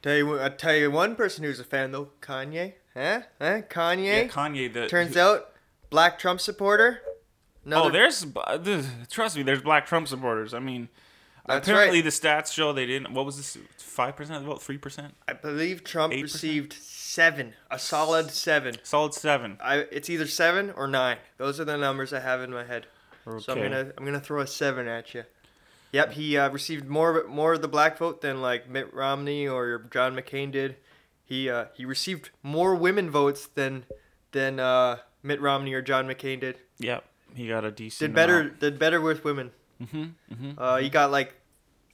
[0.01, 2.73] Tell you, I tell you, one person who's a fan though, Kanye.
[2.95, 3.21] Huh?
[3.39, 3.61] Huh?
[3.69, 4.05] Kanye.
[4.05, 4.71] Yeah, Kanye.
[4.73, 5.51] The Turns out,
[5.89, 7.01] black Trump supporter.
[7.71, 8.25] Oh, there's
[9.09, 9.43] trust me.
[9.43, 10.53] There's black Trump supporters.
[10.53, 10.87] I mean,
[11.45, 12.03] That's apparently right.
[12.05, 13.13] the stats show they didn't.
[13.13, 13.57] What was this?
[13.77, 14.61] Five percent of the vote?
[14.61, 15.13] Three percent?
[15.27, 16.21] I believe Trump 8%?
[16.23, 16.73] received
[17.09, 18.75] seven, a solid seven.
[18.83, 19.57] Solid seven.
[19.63, 21.17] I, it's either seven or nine.
[21.37, 22.85] Those are the numbers I have in my head.
[23.27, 23.43] Okay.
[23.43, 25.23] So I'm gonna I'm gonna throw a seven at you.
[25.91, 29.79] Yep, he uh, received more more of the black vote than like Mitt Romney or
[29.91, 30.77] John McCain did.
[31.25, 33.85] He uh, he received more women votes than
[34.31, 36.59] than uh, Mitt Romney or John McCain did.
[36.77, 37.03] Yep.
[37.33, 38.09] He got a decent.
[38.09, 38.59] Did better amount.
[38.59, 39.51] did better with women.
[39.81, 40.03] Mm-hmm.
[40.33, 40.51] Mm-hmm.
[40.57, 41.33] Uh, he got like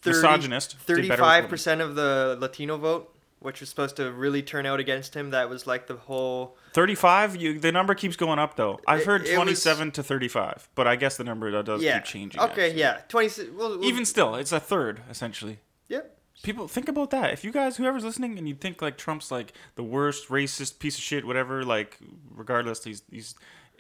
[0.01, 0.71] 30, Misogynist.
[0.71, 1.17] Did better with women.
[1.17, 3.14] 35 percent of the Latino vote,
[3.45, 5.29] which was supposed to really turn out against him.
[5.29, 6.57] That was like the whole.
[6.73, 7.35] Thirty-five.
[7.37, 7.59] You.
[7.59, 8.79] The number keeps going up though.
[8.87, 11.99] I've It- heard it was- twenty-seven to thirty-five, but I guess the number does yeah.
[11.99, 12.41] keep changing.
[12.41, 12.65] Okay.
[12.67, 12.79] actually.
[12.81, 13.01] Yeah.
[13.07, 13.49] Twenty.
[13.51, 15.59] Well, well, Even still, it's a third essentially.
[15.87, 16.17] Yep.
[16.43, 17.31] People think about that.
[17.31, 20.97] If you guys, whoever's listening, and you think like Trump's like the worst racist piece
[20.97, 21.97] of shit, whatever, like
[22.29, 23.35] regardless, he's he's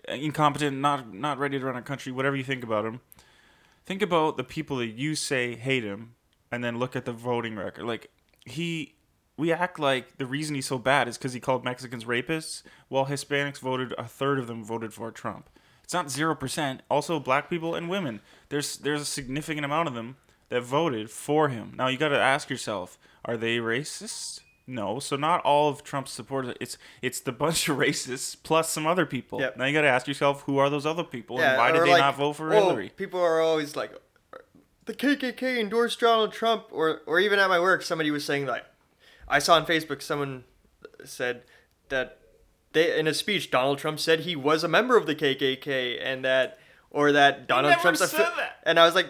[0.07, 3.01] incompetent, not not ready to run a country, whatever you think about him.
[3.85, 6.15] Think about the people that you say hate him,
[6.51, 7.85] and then look at the voting record.
[7.85, 8.09] Like
[8.45, 8.94] he,
[9.37, 13.07] we act like the reason he's so bad is because he called Mexicans rapists, while
[13.07, 15.49] Hispanics voted a third of them voted for Trump.
[15.83, 16.81] It's not zero percent.
[16.89, 18.21] Also, black people and women.
[18.49, 20.17] There's there's a significant amount of them
[20.49, 21.73] that voted for him.
[21.75, 24.39] Now you got to ask yourself: Are they racist?
[24.67, 24.99] No.
[24.99, 26.55] So not all of Trump's supporters.
[26.59, 29.39] It's it's the bunch of racists plus some other people.
[29.39, 29.57] Yep.
[29.57, 31.37] Now you got to ask yourself: Who are those other people?
[31.37, 31.49] Yeah.
[31.49, 32.89] and why did they like, not vote for oh, Hillary?
[32.89, 33.91] People are always like,
[34.85, 38.65] the KKK endorsed Donald Trump, or or even at my work, somebody was saying like,
[39.27, 40.43] I saw on Facebook someone
[41.03, 41.43] said
[41.89, 42.19] that
[42.73, 46.23] they in a speech Donald Trump said he was a member of the KKK and
[46.25, 46.59] that
[46.89, 48.59] or that Donald Trump's a said fi- that.
[48.63, 49.07] and I was like,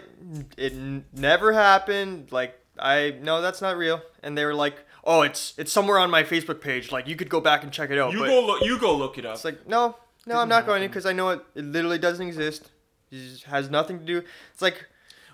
[0.56, 2.32] it n- never happened.
[2.32, 4.00] Like I no, that's not real.
[4.22, 6.90] And they were like, oh, it's it's somewhere on my Facebook page.
[6.92, 8.12] Like you could go back and check it out.
[8.12, 8.62] You go look.
[8.64, 9.34] You go look it up.
[9.36, 12.26] it's like no, no, I'm not going to because I know it, it literally doesn't
[12.26, 12.70] exist.
[13.12, 14.22] It has nothing to do.
[14.52, 14.86] It's like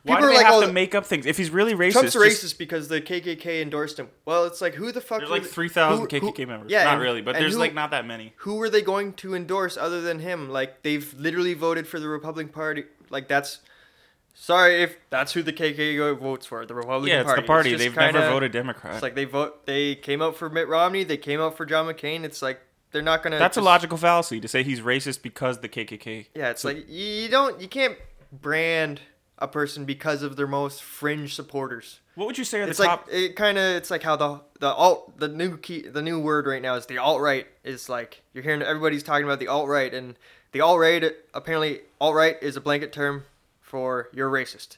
[0.04, 1.26] Why people do are they like, have oh, to make up things?
[1.26, 4.08] If he's really racist, Trump's just- racist because the KKK endorsed him.
[4.24, 5.18] Well, it's like who the fuck?
[5.20, 6.70] There's were like three thousand who- who- KKK members.
[6.72, 8.32] Yeah, not and- really, but there's who- like not that many.
[8.38, 10.50] Who were they going to endorse other than him?
[10.50, 12.84] Like they've literally voted for the Republican Party.
[13.10, 13.60] Like that's.
[14.34, 17.42] Sorry if that's who the KKK votes for, the Republican Yeah, it's Party.
[17.42, 17.70] the party.
[17.70, 18.94] just They've never kinda- voted Democrat.
[18.94, 19.66] It's like they vote.
[19.66, 21.04] They came out for Mitt Romney.
[21.04, 22.24] They came out for John McCain.
[22.24, 22.60] It's like
[22.92, 23.38] they're not gonna.
[23.38, 26.26] That's a logical fallacy to say he's racist because the KKK.
[26.34, 27.60] Yeah, it's like you you don't.
[27.60, 27.96] You can't
[28.32, 29.02] brand
[29.42, 32.00] a person because of their most fringe supporters.
[32.14, 33.06] What would you say are the It's top?
[33.06, 36.20] like it kind of it's like how the the alt the new key the new
[36.20, 39.48] word right now is the alt right is like you're hearing everybody's talking about the
[39.48, 40.16] alt right and
[40.52, 43.24] the alt right apparently alt right is a blanket term
[43.60, 44.76] for you're racist.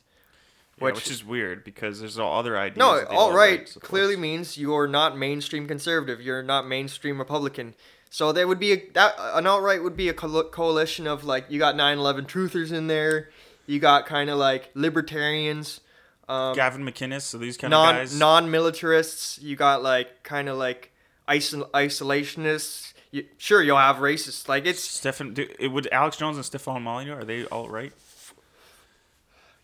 [0.79, 2.79] Yeah, which, is weird because there's all other ideas.
[2.79, 6.20] No, alt right clearly means you're not mainstream conservative.
[6.20, 7.74] You're not mainstream Republican.
[8.11, 11.46] So there would be a, that an alt right would be a coalition of like
[11.48, 13.31] you got 9/11 truthers in there,
[13.66, 15.81] you got kind of like libertarians,
[16.29, 18.18] um, Gavin McInnes, so these kind non of guys.
[18.18, 19.42] non-militarists.
[19.42, 20.92] You got like kind of like
[21.29, 22.92] isol- isolationists.
[23.11, 24.48] You, sure, you'll have racists.
[24.48, 27.92] Like it's Stefan, do, it would Alex Jones and Stefan Molyneux are they all right?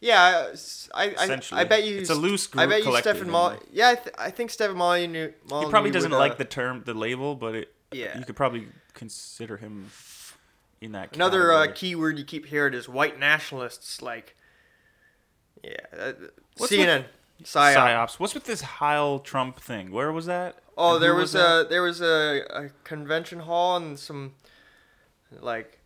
[0.01, 0.53] yeah.
[0.95, 2.63] I I, I, bet you It's a loose group.
[2.63, 3.55] I bet you collective, Stephen Mol.
[3.73, 5.33] Yeah, I, th- I think Stephen Molyneux.
[5.49, 7.75] He probably doesn't would, uh, like the term, the label, but it.
[7.93, 8.17] Yeah.
[8.17, 9.91] You could probably consider him
[10.81, 11.15] in that.
[11.15, 14.01] Another uh, keyword you keep hearing is white nationalists.
[14.03, 14.37] Like,
[15.63, 16.13] yeah, uh,
[16.59, 17.05] CNN,
[17.43, 17.75] psyop.
[17.77, 18.19] psyops.
[18.19, 19.91] What's with this Heil Trump thing?
[19.91, 20.57] Where was that?
[20.77, 21.67] Oh, there was, that?
[21.67, 24.33] a there was a, a convention hall and some
[25.41, 25.79] like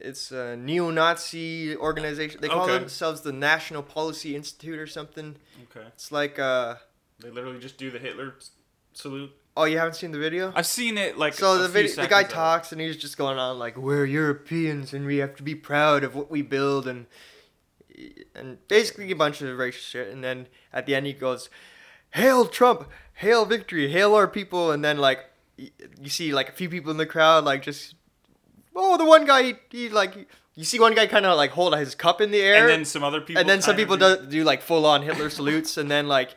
[0.00, 2.40] it's a neo-Nazi organization.
[2.40, 2.78] They call Okay.
[2.78, 5.36] themselves the National Policy Institute or something.
[5.70, 5.86] Okay.
[5.88, 6.76] It's like uh
[7.20, 8.34] They literally just do the Hitler
[8.92, 9.32] salute.
[9.56, 10.52] oh, you haven't seen the video?
[10.54, 11.34] I've seen it like.
[11.34, 15.06] so the video, the guy talks and he's just going on like we're Europeans and
[15.06, 17.06] we have to be proud of what we build and
[18.34, 20.08] and basically a bunch of racist shit.
[20.08, 21.50] And then at the end he goes,
[22.12, 22.88] "Hail Trump!
[23.14, 23.90] Hail victory!
[23.90, 25.26] Hail our people!" And then like
[25.56, 27.94] you see like a few people in the crowd like just
[28.74, 31.76] oh the one guy he, he like you see one guy kind of like hold
[31.76, 33.40] his cup in the air And then some other people.
[33.40, 36.34] and then some people do, do like full on Hitler salutes, and then like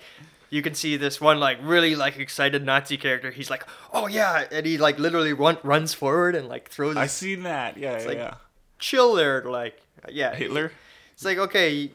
[0.54, 3.32] you can see this one like really like excited Nazi character.
[3.32, 6.96] He's like, "Oh yeah," and he like literally run, runs forward and like throws.
[6.96, 7.76] I seen that.
[7.76, 8.08] Yeah, yeah.
[8.08, 8.36] like- yeah.
[8.78, 10.72] chill there, like yeah, Hitler.
[11.14, 11.92] It's like okay,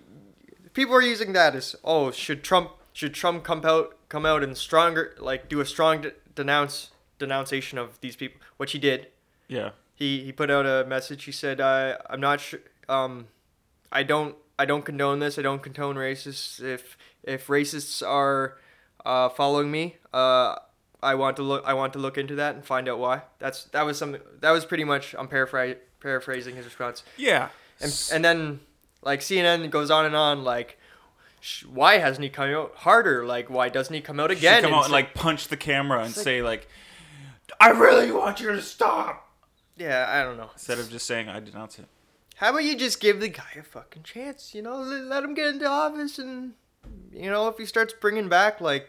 [0.72, 4.56] people are using that as oh should Trump should Trump come out come out and
[4.56, 6.90] stronger like do a strong de- denounce
[7.20, 9.06] denunciation of these people, which he did.
[9.46, 9.70] Yeah.
[9.94, 11.22] he he put out a message.
[11.24, 12.60] He said, "I I'm not sure.
[12.88, 13.28] Um,
[13.92, 15.38] I don't I don't condone this.
[15.38, 16.60] I don't condone racists.
[16.60, 18.56] If if racists are
[19.04, 20.56] uh, following me, uh,
[21.02, 23.22] I want to look I want to look into that and find out why.
[23.38, 27.04] That's that was something that was pretty much I'm paraphrasing paraphrasing his response.
[27.16, 27.48] Yeah.
[27.80, 28.60] And and then
[29.02, 30.78] like CNN goes on and on like.
[31.70, 33.24] Why hasn't he come out harder?
[33.24, 34.62] Like, why doesn't he come out again?
[34.62, 36.66] come out and say- like punch the camera and like- say like,
[37.60, 39.30] "I really want you to stop,"
[39.76, 40.50] yeah, I don't know.
[40.52, 41.86] instead of just saying, "I denounce it."
[42.34, 44.52] How about you just give the guy a fucking chance?
[44.52, 46.54] You know, let, let him get into office, and
[47.12, 48.88] you know, if he starts bringing back like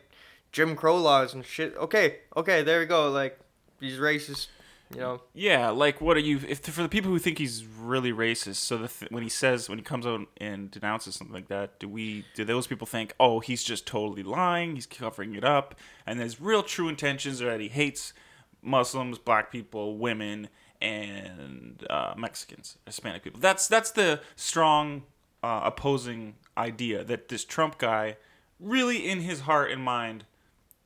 [0.51, 3.09] Jim Crow laws and shit, okay, okay, there we go.
[3.09, 3.39] Like
[3.79, 4.47] he's racist,
[4.93, 5.21] you know.
[5.33, 6.39] Yeah, like what are you?
[6.47, 9.69] If for the people who think he's really racist, so the th- when he says
[9.69, 13.13] when he comes out and denounces something like that, do we do those people think,
[13.19, 15.75] oh, he's just totally lying, he's covering it up,
[16.05, 18.13] and his real true intentions are that he hates
[18.61, 20.49] Muslims, black people, women,
[20.81, 23.39] and uh, Mexicans, Hispanic people.
[23.39, 25.03] That's that's the strong
[25.43, 28.17] uh, opposing idea that this Trump guy
[28.59, 30.25] really, in his heart and mind,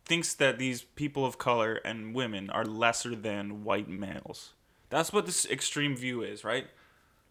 [0.06, 4.52] thinks that these people of color and women are lesser than white males.
[4.90, 6.68] That's what this extreme view is, right?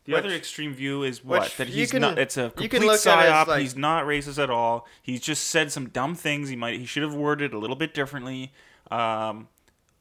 [0.04, 2.18] The Which- other extreme view is what that he's can- not.
[2.18, 3.46] It's a complete psyop.
[3.46, 4.88] like- he's not racist at all.
[5.00, 6.48] He's just said some dumb things.
[6.48, 6.80] He might.
[6.80, 8.52] He should have worded a little bit differently.
[8.90, 9.46] Um,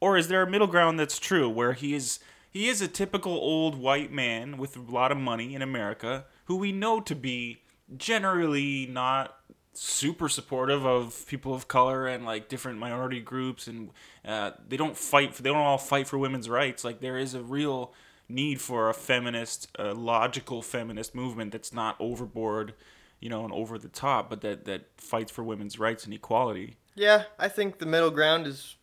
[0.00, 2.18] or is there a middle ground that's true where he is
[2.50, 6.56] he is a typical old white man with a lot of money in America who
[6.56, 7.62] we know to be
[7.96, 9.36] generally not
[9.74, 13.90] super supportive of people of color and like different minority groups and
[14.24, 16.84] uh, they don't fight for they don't all fight for women's rights.
[16.84, 17.92] Like there is a real
[18.28, 22.74] need for a feminist a logical feminist movement that's not overboard
[23.20, 26.76] you know and over the top but that that fights for women's rights and equality.
[26.94, 28.76] Yeah, I think the middle ground is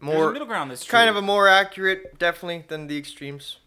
[0.00, 3.58] more middle ground that's kind of a more accurate, definitely, than the extremes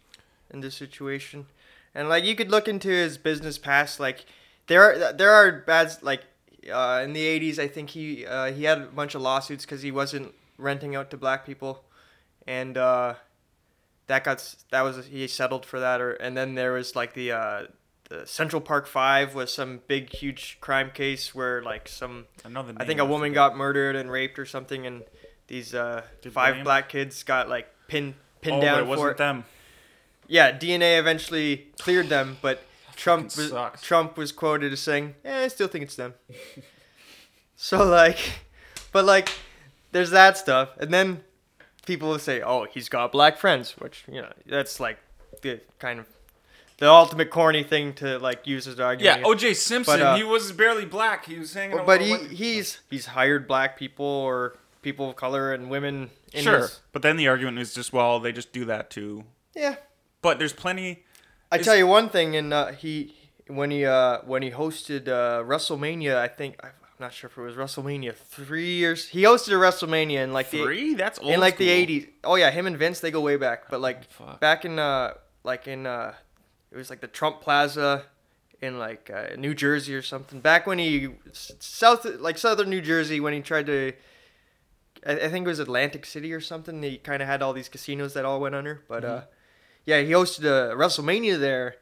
[0.50, 1.46] in this situation.
[1.94, 4.24] And like you could look into his business past, like
[4.66, 6.24] there are there are bad like
[6.72, 7.58] uh, in the '80s.
[7.58, 11.10] I think he uh, he had a bunch of lawsuits because he wasn't renting out
[11.10, 11.84] to black people,
[12.46, 13.14] and uh,
[14.06, 16.00] that got that was he settled for that.
[16.00, 17.32] Or and then there was like the.
[17.32, 17.62] Uh,
[18.08, 22.84] the Central Park Five was some big, huge crime case where, like, some Another I
[22.84, 25.04] think a woman got murdered and raped or something, and
[25.46, 29.10] these uh, five black kids got like pinned pinned oh, down but it for wasn't
[29.12, 29.16] it.
[29.16, 29.44] them
[30.28, 32.62] Yeah, DNA eventually cleared them, but
[32.96, 33.52] Trump was.
[33.82, 36.14] Trump was quoted as saying, "Yeah, I still think it's them."
[37.56, 38.18] so like,
[38.92, 39.30] but like,
[39.92, 41.22] there's that stuff, and then
[41.86, 44.98] people will say, "Oh, he's got black friends," which you know that's like
[45.42, 46.06] the kind of
[46.78, 49.20] the ultimate corny thing to like use as an argument.
[49.20, 49.54] Yeah, O.J.
[49.54, 49.98] Simpson.
[49.98, 51.26] But, uh, he was barely black.
[51.26, 51.78] He was hanging.
[51.78, 56.10] out but he he's he's hired black people or people of color and women.
[56.32, 56.58] In sure.
[56.60, 59.24] his- But then the argument is just well, they just do that too.
[59.54, 59.76] yeah,
[60.22, 61.04] But there's plenty.
[61.50, 63.14] I tell you one thing, and uh, he
[63.48, 67.42] when he uh, when he hosted uh, WrestleMania, I think I'm not sure if it
[67.42, 69.08] was WrestleMania three years.
[69.08, 70.94] He hosted a WrestleMania in like Three?
[70.94, 72.08] That's the old in like the '80s.
[72.24, 74.40] Oh yeah, him and Vince they go way back, but like fuck.
[74.40, 75.14] back in uh
[75.44, 76.14] like in uh
[76.70, 78.04] it was like the Trump Plaza
[78.62, 80.40] in like uh, New Jersey or something.
[80.40, 83.92] Back when he south like southern New Jersey when he tried to.
[85.04, 86.82] I I think it was Atlantic City or something.
[86.82, 89.22] He kind of had all these casinos that all went under, but uh,
[89.86, 91.76] yeah, he hosted a WrestleMania there,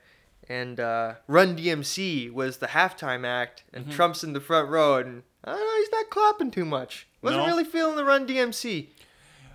[0.49, 5.23] and uh, Run DMC was the halftime act, and Trump's in the front row, and
[5.45, 7.07] I don't know, he's not clapping too much.
[7.23, 7.47] Wasn't No?
[7.47, 8.89] really feeling the Run DMC.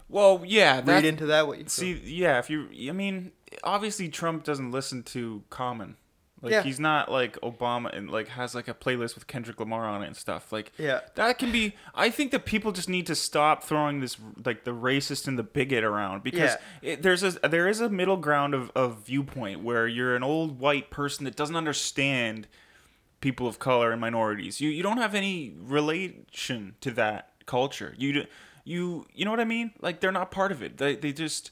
[0.07, 0.81] Well, yeah.
[0.85, 2.37] Read into that what you see, yeah.
[2.39, 3.31] If you, I mean,
[3.63, 5.95] obviously Trump doesn't listen to Common.
[6.41, 6.63] Like Yeah.
[6.63, 10.07] he's not like Obama and like has like a playlist with Kendrick Lamar on it
[10.07, 10.51] and stuff.
[10.51, 10.99] Like Yeah.
[11.15, 11.75] that can be.
[11.95, 15.43] I think that people just need to stop throwing this like the racist and the
[15.43, 19.87] bigot around because it, there's a there is a middle ground of, of viewpoint where
[19.87, 22.47] you're an old white person that doesn't understand
[23.21, 24.59] people of color and minorities.
[24.61, 27.95] You you don't have any relation to that culture.
[27.97, 28.25] You
[28.65, 29.71] you you know what I mean?
[29.79, 30.77] Like they're not part of it.
[30.77, 31.51] They they just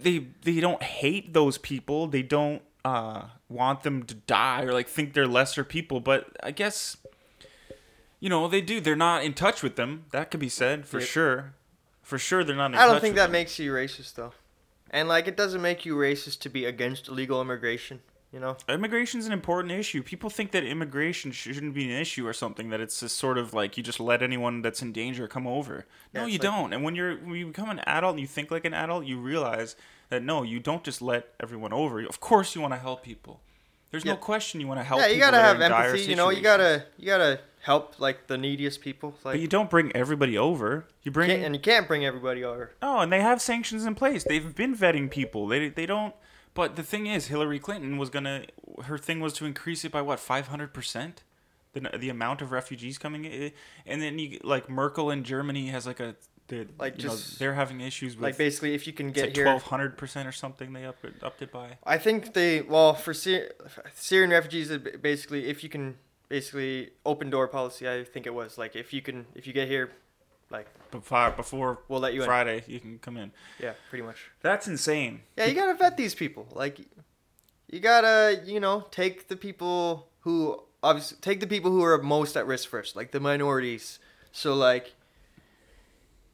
[0.00, 2.06] they they don't hate those people.
[2.06, 6.50] They don't uh want them to die or like think they're lesser people, but I
[6.50, 6.96] guess
[8.20, 8.80] you know, they do.
[8.80, 10.04] They're not in touch with them.
[10.12, 11.08] That could be said for Yep.
[11.08, 11.54] sure.
[12.02, 13.32] For sure they're not in I don't touch think with that them.
[13.32, 14.32] makes you racist though,
[14.90, 18.00] and like it doesn't make you racist to be against illegal immigration.
[18.32, 18.56] You know.
[18.68, 20.02] Immigration's an important issue.
[20.02, 22.70] People think that immigration shouldn't be an issue or something.
[22.70, 25.84] That it's just sort of like you just let anyone that's in danger come over.
[26.14, 26.72] No, Yeah, you like- don't.
[26.72, 29.18] And when you're when you become an adult and you think like an adult, you
[29.18, 29.76] realize
[30.08, 32.00] that no, you don't just let everyone over.
[32.00, 33.40] Of course, you want to help people.
[33.90, 35.00] There's no question you want to help.
[35.02, 36.04] Yeah, you gotta have empathy.
[36.04, 39.10] You know, you gotta you gotta help like the neediest people.
[39.22, 40.86] Like, But you don't bring everybody over.
[41.02, 42.72] You bring can't, and you can't bring everybody over.
[42.80, 44.24] Oh, and they have sanctions in place.
[44.24, 45.46] They've been vetting people.
[45.46, 46.14] They they don't.
[46.54, 48.44] But the thing is, Hillary Clinton was gonna.
[48.84, 51.22] Her thing was to increase it by what five hundred percent,
[51.72, 53.52] the the amount of refugees coming in,
[53.86, 56.14] and then you like Merkel in Germany has like a.
[56.48, 59.26] The, Like, you know, just- they're having issues with Like basically, if you can get
[59.26, 60.72] like here, twelve hundred percent or something.
[60.72, 61.78] They upped it, upped it by.
[61.84, 63.52] I think they well for Syr-
[63.94, 65.96] Syrian refugees basically if you can
[66.28, 67.88] basically open door policy.
[67.88, 69.92] I think it was like if you can if you get here,
[70.52, 72.26] like Before before we'll let you in.
[72.26, 73.32] Friday, you can come in.
[73.58, 74.18] Yeah, pretty much.
[74.42, 75.22] That's insane.
[75.36, 76.46] Yeah, you gotta vet these people.
[76.52, 76.78] Like,
[77.68, 82.36] you gotta, you know, take the people who obviously take the people who are most
[82.36, 83.98] at risk first, like the minorities.
[84.32, 84.94] So like,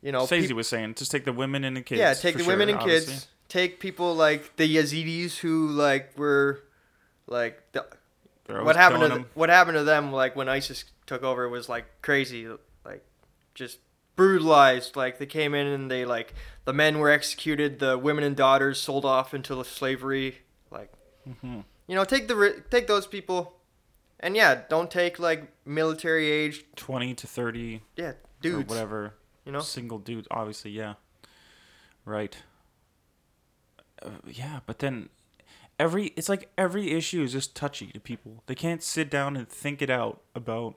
[0.03, 1.99] you know, Stacey peop- was saying, just take the women and the kids.
[2.01, 3.15] yeah, take the sure, women and obviously.
[3.15, 3.27] kids.
[3.49, 6.63] Take people like the Yazidis who like were,
[7.27, 7.87] like the,
[8.49, 9.27] what happened to th- them.
[9.35, 12.47] what happened to them like when ISIS took over was like crazy,
[12.85, 13.05] like
[13.55, 13.79] just
[14.19, 14.97] brutalized.
[14.97, 16.35] Like they came in and they like
[16.67, 20.41] the men were executed, the women and daughters sold off into slavery.
[20.71, 20.93] Like
[21.27, 21.61] Mm-hmm.
[21.87, 23.59] you know, take the take those people,
[24.21, 28.13] and yeah, don't take like military age, twenty to thirty yeah,
[28.43, 28.69] dudes.
[28.69, 29.15] whatever.
[29.45, 30.95] You know, single dude obviously yeah
[32.05, 32.37] right
[34.03, 35.09] uh, yeah but then
[35.79, 39.49] every it's like every issue is just touchy to people they can't sit down and
[39.49, 40.75] think it out about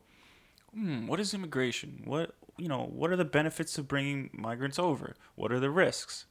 [0.74, 5.16] hmm, what is immigration what you know what are the benefits of bringing migrants over
[5.36, 6.26] what are the risks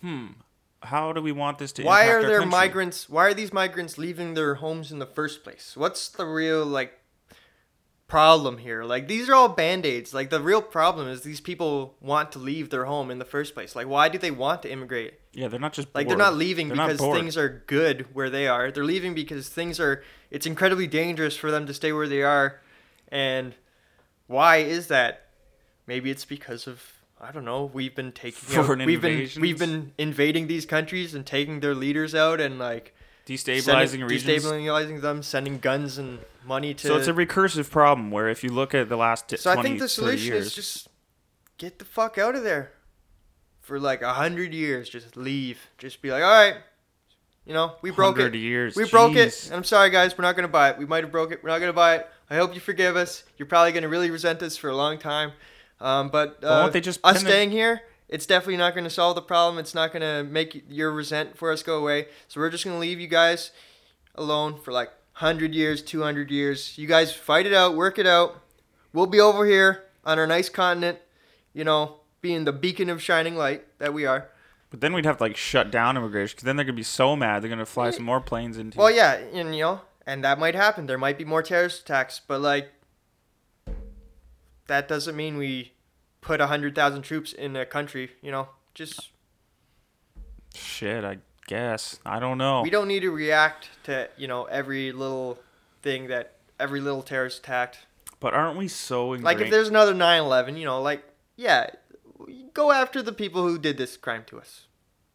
[0.00, 0.26] hmm
[0.84, 3.08] how do we want this to why are there migrants?
[3.08, 5.72] Why are these migrants leaving their homes in the first place?
[5.76, 7.00] What's the real like
[8.06, 8.84] problem here?
[8.84, 10.12] Like these are all band-aids.
[10.12, 13.54] Like the real problem is these people want to leave their home in the first
[13.54, 13.74] place.
[13.74, 15.14] Like why do they want to immigrate?
[15.32, 18.46] yeah they're not just Like they're not leaving They're because things are good where they
[18.46, 18.70] are.
[18.70, 22.60] They're leaving because things are it's incredibly dangerous for them to stay where they are.
[23.08, 23.54] And
[24.26, 25.23] why is that?
[25.86, 26.82] Maybe it's because of
[27.20, 27.64] I don't know.
[27.64, 32.14] We've been taking out, we've been we've been invading these countries and taking their leaders
[32.14, 32.94] out and like
[33.26, 36.86] destabilizing sending, regions destabilizing them, sending guns and money to.
[36.86, 39.60] so it's a recursive problem where if you look at the last t- So 20
[39.60, 40.88] I think the solution years, is just
[41.56, 42.72] get the fuck out of there
[43.60, 44.88] for like a hundred years.
[44.88, 45.58] Just leave.
[45.78, 46.56] Just be like, all right,
[47.46, 48.34] you know, we broke it.
[48.34, 49.46] years, We broke it.
[49.46, 50.16] And I'm sorry, guys.
[50.18, 50.78] We're not gonna buy it.
[50.78, 51.42] We might have broke it.
[51.42, 52.08] We're not gonna buy it.
[52.28, 53.24] I hope you forgive us.
[53.38, 55.32] You're probably gonna really resent us for a long time.
[55.84, 57.82] Um, but uh, won't they just us pin the- staying here?
[58.08, 59.58] It's definitely not going to solve the problem.
[59.58, 62.06] It's not going to make your resent for us go away.
[62.28, 63.50] So we're just going to leave you guys
[64.14, 66.78] alone for like 100 years, 200 years.
[66.78, 68.40] You guys fight it out, work it out.
[68.92, 70.98] We'll be over here on our nice continent,
[71.52, 74.28] you know, being the beacon of shining light that we are.
[74.70, 77.14] But then we'd have to like shut down immigration because then they're gonna be so
[77.14, 78.78] mad they're gonna fly some more planes into.
[78.78, 80.86] Well, yeah, and you know, and that might happen.
[80.86, 82.72] There might be more terrorist attacks, but like,
[84.66, 85.73] that doesn't mean we
[86.24, 88.10] put a hundred thousand troops in a country.
[88.22, 89.10] You know, just
[90.54, 92.62] Shit, I guess I don't know.
[92.62, 95.38] we don't need to react to you know every little
[95.82, 97.76] thing that every little terrorist attack.
[98.20, 99.24] But aren't we so ingrained?
[99.24, 101.02] Like if there's another 9/11, you know, like
[101.36, 101.70] yeah,
[102.52, 104.66] go after the people who did this crime to us.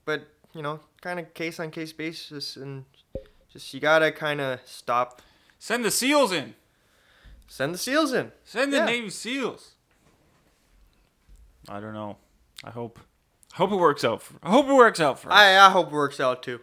[0.06, 2.84] But, you know, kind of case on case basis and
[3.54, 5.22] just you got to kind of stop
[5.58, 6.56] send the seals in.
[7.48, 8.32] send the seals in.
[8.44, 8.86] Send the Yeah.
[8.86, 9.76] Navy SEALs.
[11.70, 12.18] I don't know.
[12.64, 13.00] I hope.
[13.54, 14.22] I hope it works out.
[14.22, 15.30] For, I hope it works out for.
[15.32, 15.38] us.
[15.38, 16.60] I I hope it works out too.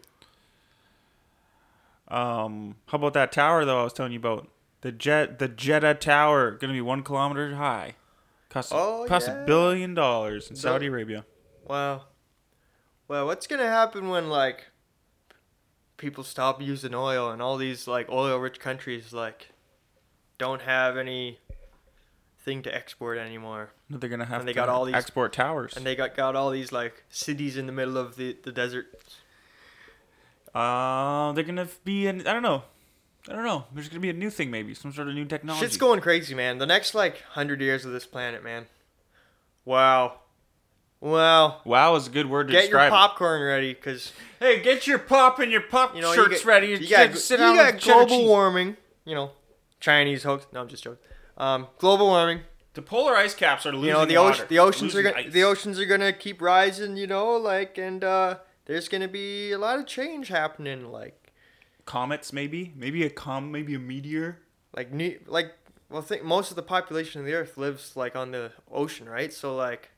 [2.08, 3.80] Um, how about that tower though?
[3.80, 4.48] I was telling you about
[4.82, 7.94] the jet, the Jeddah Tower, gonna be one kilometer high.
[8.48, 9.42] Cost, Oh, cost yeah.
[9.42, 11.24] a billion dollars in Bill- Saudi Arabia.
[11.64, 12.04] Wow.
[13.08, 14.66] Well, what's going to happen when like
[15.96, 19.48] people stop using oil and all these like oil rich countries like
[20.38, 21.38] don't have any
[22.46, 23.70] thing to export anymore?
[23.90, 25.76] They're gonna have And they to got all these- export towers.
[25.76, 28.86] And they got, got all these like cities in the middle of the, the desert.
[30.54, 32.26] uh, they're gonna be in.
[32.26, 32.62] I don't know.
[33.28, 33.64] I don't know.
[33.74, 35.66] There's gonna be a new thing, maybe some sort of new technology.
[35.66, 36.58] Shit's going crazy, man.
[36.58, 38.66] The next like hundred years of this planet, man.
[39.64, 40.20] Wow.
[41.00, 41.60] Wow.
[41.64, 42.88] Wow is a good word to Get your describe.
[42.88, 42.90] it.
[42.92, 46.44] popcorn ready, cause Hey, get your pop and your pop you know shirts you get,
[46.46, 46.66] ready.
[46.68, 48.26] You Sit- got, sit you down got global cheese.
[48.28, 48.76] warming.
[49.04, 49.30] You know,
[49.80, 50.46] Chinese hoax.
[50.52, 50.98] No, I'm just joking.
[51.36, 52.40] Um, global warming.
[52.74, 54.30] The polar ice caps are losing You know, the water.
[54.30, 55.32] ocean, the oceans are gonna, ice.
[55.32, 56.96] the oceans are gonna keep rising.
[56.96, 60.90] You know, like, and uh, there's gonna be a lot of change happening.
[60.92, 61.32] Like,
[61.84, 64.38] comets, maybe, maybe a com, maybe a meteor.
[64.76, 65.54] like new, like,
[65.88, 69.32] well, think most of the population of the Earth lives like on the ocean, right?
[69.32, 69.90] So like.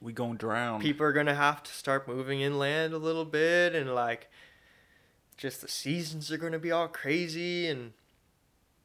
[0.00, 0.80] We gonna drown.
[0.80, 4.28] people are gonna have to start moving inland a little bit and like
[5.36, 7.92] just the seasons are gonna be all crazy and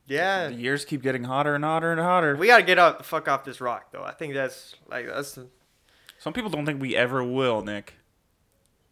[0.08, 2.36] yeah The years keep getting hotter and hotter and hotter.
[2.36, 5.34] we gotta get out the fuck off this rock though i think that's like that's
[5.34, 5.47] the,
[6.20, 7.93] Some people don't think we ever will, Nick.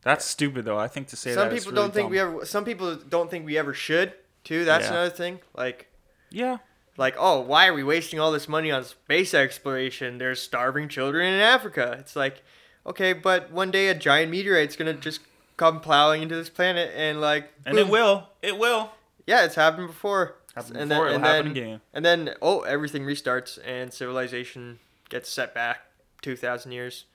[0.03, 0.78] That's stupid, though.
[0.78, 1.55] I think to say some that.
[1.55, 2.11] people really don't think dumb.
[2.11, 4.13] we ever some people don't think we ever should
[4.43, 4.91] too that's Yeah.
[4.91, 5.88] another thing like
[6.30, 6.57] Yeah.
[6.97, 11.34] like oh why are we wasting all this money on space exploration there's starving children
[11.34, 12.43] in africa it's like
[12.86, 15.22] okay but one day a giant meteorite's gonna just
[15.57, 18.28] come plowing into this planet and like And it will.
[18.43, 18.91] It will.
[19.26, 20.36] Yeah, it's happened before.
[20.56, 21.82] And before, then, and then, again.
[21.93, 24.80] And then, oh, everything restarts and civilization
[25.10, 25.82] gets set back
[26.22, 27.06] two thousand years.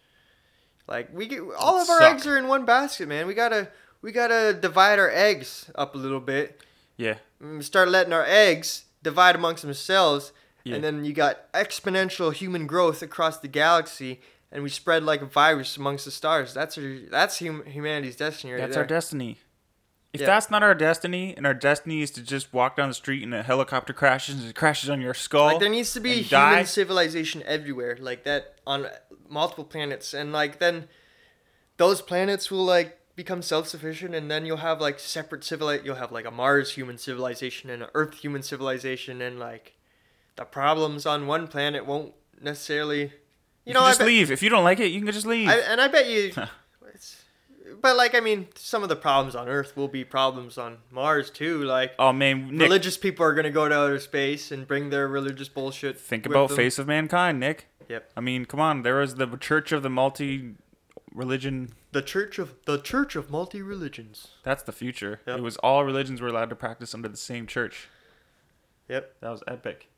[0.87, 3.27] Like we get all of our eggs are in one basket, man.
[3.27, 3.69] We gotta
[4.03, 6.61] we gotta divide our eggs up a little bit.
[6.97, 7.17] Yeah.
[7.43, 10.33] Mm, Start letting our eggs divide amongst themselves,
[10.65, 10.75] Yeah.
[10.75, 14.21] and then you got exponential human growth across the galaxy,
[14.53, 16.53] and we spread like a virus amongst the stars.
[16.53, 18.83] That's our, that's hum- humanity's destiny right That's there.
[18.83, 19.39] our destiny.
[20.13, 20.27] If Yeah.
[20.27, 23.33] that's not our destiny, and our destiny is to just walk down the street and
[23.33, 26.29] a helicopter crashes and it crashes on your skull, Like there needs to be human
[26.29, 26.63] die.
[26.65, 28.89] civilization everywhere, like that on
[29.29, 30.89] multiple planets, and like then
[31.77, 35.73] those planets will like become self-sufficient, and then you'll have like separate civil.
[35.77, 39.75] You'll have like a Mars human civilization and an Earth human civilization, and like
[40.35, 43.03] the problems on one planet won't necessarily.
[43.03, 43.11] You,
[43.67, 44.31] you know, just bet, leave.
[44.33, 45.49] If you don't like it, you can just leave.
[45.49, 46.33] I, and I bet you.
[46.95, 47.23] it's,
[47.81, 51.31] but like I mean, some of the problems on Earth will be problems on Mars
[51.31, 51.63] too.
[51.65, 55.09] Like oh man, Nick, religious people are gonna go to outer space and bring their
[55.09, 55.99] religious bullshit.
[55.99, 56.57] think about them.
[56.57, 57.67] face of mankind, Nick.
[57.89, 58.13] Yep.
[58.17, 58.83] I mean, come on.
[58.83, 60.55] There was the Church of the Multi
[61.13, 61.71] Religion.
[61.93, 64.29] The Church of the Church of Multi Religions.
[64.45, 65.21] That's the future.
[65.27, 65.39] Yep.
[65.39, 67.89] It was all religions were allowed to practice under the same church.
[68.89, 69.17] Yep.
[69.21, 69.89] That was epic.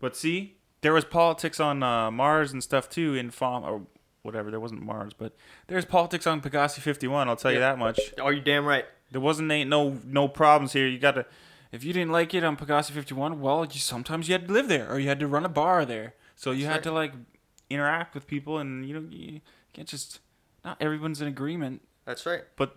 [0.00, 3.86] But see, there was politics on uh, Mars and stuff too in or
[4.28, 4.50] whatever.
[4.50, 5.34] There wasn't Mars, but
[5.66, 7.28] there's politics on Pegasi 51.
[7.28, 7.98] I'll tell you that much.
[8.18, 8.84] Oh, you damn right.
[9.10, 10.86] There wasn't ain't no no problems here.
[10.86, 11.26] You gotta
[11.72, 14.68] if you didn't like it on Pegasi 51, well, you sometimes you had to live
[14.68, 16.14] there or you had to run a bar there.
[16.36, 16.82] So you That's had right.
[16.84, 17.12] to like
[17.70, 19.40] interact with people, and you know you
[19.72, 20.20] can't just
[20.64, 21.82] not everyone's in agreement.
[22.04, 22.42] That's right.
[22.56, 22.76] But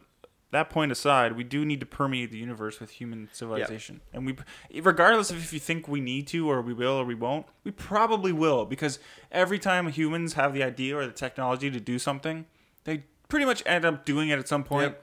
[0.52, 4.36] that point aside, we do need to permeate the universe with human civilization, and we,
[4.82, 7.72] regardless of if you think we need to or we will or we won't, we
[7.72, 8.99] probably will because
[9.32, 12.45] every time humans have the idea or the technology to do something,
[12.84, 14.95] they pretty much end up doing it at some point,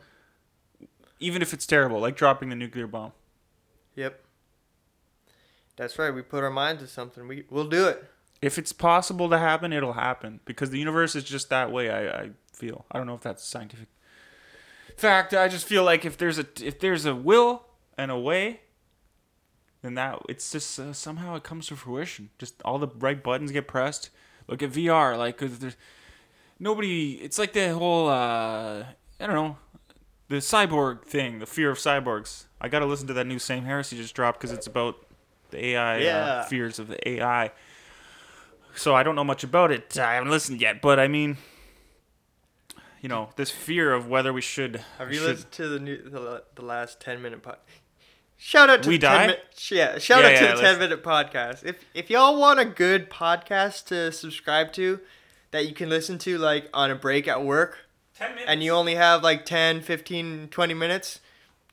[0.81, 0.89] Yep.
[1.21, 3.13] even if it's terrible, like dropping the nuclear bomb.
[3.97, 4.21] Yep.
[5.77, 6.11] That's right.
[6.13, 7.27] We put our mind to something.
[7.27, 8.05] We we'll do it.
[8.43, 11.91] If it's possible to happen, it'll happen because the universe is just that way.
[11.91, 12.85] I, I feel.
[12.91, 13.89] I don't know if that's scientific
[14.99, 15.33] fact.
[15.35, 17.65] I just feel like if there's a if there's a will
[17.97, 18.61] and a way,
[19.83, 22.31] then that it's just uh, somehow it comes to fruition.
[22.39, 24.11] Just all the right buttons get pressed.
[24.47, 25.17] Look at VR.
[25.17, 25.77] Like 'cause there's
[26.59, 27.15] nobody.
[27.15, 28.85] It's like the whole uh,
[29.21, 29.57] I don't know,
[30.29, 32.45] the cyborg thing, the fear of cyborgs.
[32.61, 34.97] I got to listen to that new Sam Harris just dropped because it's about
[35.51, 36.17] the AI Yeah.
[36.19, 37.53] uh, fears of the AI.
[38.75, 39.99] So I don't know much about it.
[39.99, 41.37] I haven't listened yet, but I mean,
[43.01, 44.83] you know, this fear of whether we should.
[44.99, 47.57] Have you should listened to the new the, the last ten minute pod?
[48.41, 49.27] Shout out to We the 10 Die?
[49.27, 49.99] minute, yeah.
[49.99, 51.65] Shout Yeah, out to yeah, the ten minute podcast.
[51.65, 55.01] If if y'all want a good podcast to subscribe to,
[55.51, 57.79] that you can listen to like on a break at work,
[58.17, 58.45] 10 minutes.
[58.49, 61.21] and you only have like 10, 15, 20 minutes,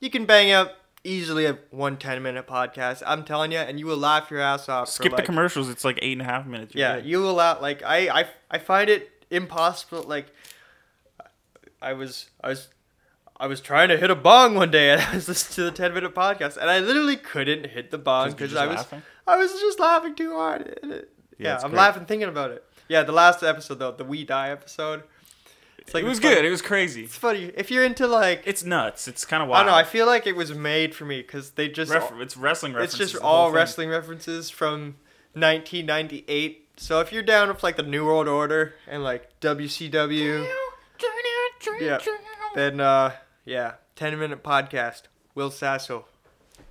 [0.00, 0.72] you can bang out
[1.04, 3.00] easily a one 10 minute podcast.
[3.06, 4.88] I'm telling you, and you will laugh your ass off.
[4.88, 5.68] for, skip the like- commercials.
[5.68, 6.74] It's like eight and a half minutes.
[6.74, 7.06] Yeah, good.
[7.06, 10.02] you will laugh like I, I I find it impossible.
[10.02, 10.26] Like
[11.86, 12.68] I was I was
[13.38, 15.76] I was trying to hit a bong one day and I was listening to the
[15.76, 19.02] ten minute podcast and I literally couldn't hit the bong 'Cause because I was laughing?
[19.26, 20.78] I was just laughing too hard.
[20.82, 21.00] Yeah,
[21.38, 21.78] yeah, I'm great.
[21.78, 22.64] laughing thinking about it.
[22.88, 25.02] Yeah, the last episode though, the We Die episode.
[25.78, 26.44] It's like it was funny- good.
[26.44, 27.04] It was crazy.
[27.04, 29.06] It's funny if you're into like It's nuts.
[29.06, 29.60] It's kind of wild.
[29.60, 29.78] I don't know.
[29.78, 32.98] I feel like it was made for me because they just Refer- it's wrestling it's
[32.98, 34.96] just all wrestling references from
[35.34, 36.68] 1998.
[36.78, 40.46] So if you're down with like the New World Order and like WCW,
[41.80, 41.98] yeah,
[42.54, 43.12] then uh,
[43.44, 45.02] yeah, 10 minute podcast.
[45.34, 46.06] Will Sasso.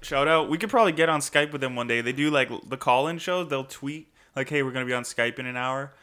[0.02, 0.50] Shout out.
[0.50, 2.02] We could probably get on Skype with them one day.
[2.02, 3.48] They do like the call-in shows.
[3.50, 5.94] They'll tweet like, "Hey, we're gonna be on Skype in an hour,"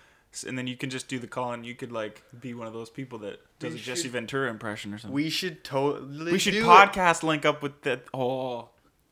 [0.46, 2.72] and then you can just do the call, and you could like be one of
[2.72, 5.14] those people that does We a Jesse should- Ventura impression or something.
[5.14, 6.32] We should totally.
[6.32, 6.66] We should do it.
[6.66, 8.04] podcast link up with that.
[8.14, 8.68] Oh,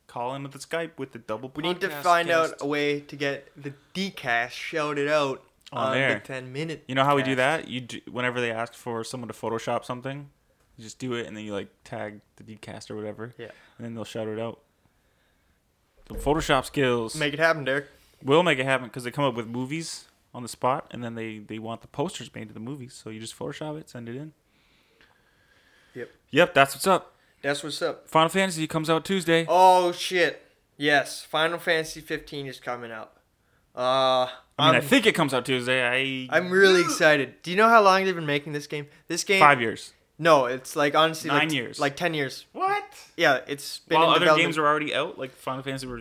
[0.07, 1.51] call in with the Skype with the double.
[1.55, 2.53] We need to find guest.
[2.55, 5.43] out a way to get the decast shouted out
[5.73, 6.15] On on, there.
[6.15, 6.85] the 10 minute.
[6.89, 7.69] You know how we do that?
[7.69, 10.29] You do, whenever they ask for someone to Photoshop something,
[10.77, 13.35] you just do it, and then you like tag the Dcast or whatever.
[13.39, 13.51] Yeah.
[13.79, 14.61] And then they'll shout it out.
[16.09, 17.15] The Photoshop skills.
[17.15, 17.87] Make it happen, Derek.
[18.23, 21.15] We'll make it happen because they come up with movies on the spot, and then
[21.15, 22.95] they they want the posters made to the movies.
[22.95, 24.33] So you just Photoshop it, send it in.
[25.95, 26.11] Yep.
[26.31, 27.15] Yep, that's what's up.
[27.43, 28.09] That's what's up.
[28.09, 29.47] Final Fantasy comes out Tuesday.
[29.49, 30.43] Oh shit!
[30.77, 33.13] Yes, Final Fantasy 15 is coming out.
[33.75, 34.29] Uh,
[34.61, 35.83] I mean, i I'm- think it comes out Tuesday.
[35.87, 37.43] I I'm really excited.
[37.43, 38.87] Do you know how long they've been making this game?
[39.09, 39.41] This game.
[39.41, 39.93] five years.
[40.19, 41.81] No, it's like honestly Nine like, years.
[41.81, 42.45] Like ten years.
[42.53, 42.85] What?
[43.17, 46.01] Yeah, it's been While in other games are already out, like Final Fantasy were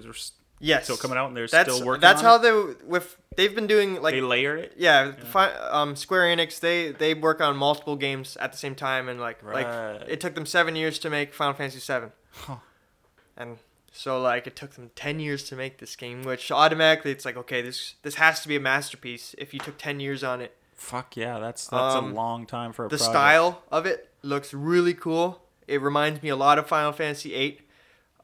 [0.60, 2.02] yes still coming out, and they're That's still working.
[2.02, 2.42] that's on how it.
[2.80, 4.74] they with they've been doing like they layer it.
[4.76, 9.08] yeah, Fi- um Square Enix they they work on multiple games at the same time
[9.08, 9.66] and like Right.
[9.66, 12.12] like it took them seven years to make Final Fantasy seven.
[12.34, 12.58] Huh.
[13.38, 13.58] And
[13.92, 17.38] so like it took them ten years to make this game, which automatically it's like
[17.38, 20.56] okay this this has to be a masterpiece if you took ten years on it.
[20.76, 23.12] Fuck yeah, that's that's Um, a long time for a the project.
[23.12, 25.42] style of it looks really cool.
[25.68, 27.62] It reminds me a lot of Final Fantasy VIII,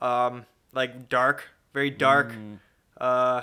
[0.02, 2.60] um, like dark, very dark, Mm.
[3.00, 3.42] uh,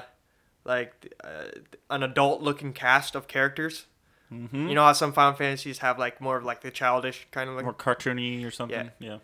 [0.64, 1.44] like uh,
[1.90, 3.86] an adult-looking cast of characters.
[4.32, 4.68] Mhm.
[4.70, 7.56] You know how some Final Fantasies have like more of like the childish kind of
[7.56, 8.90] like, more cartoony or something.
[8.98, 9.18] Yeah.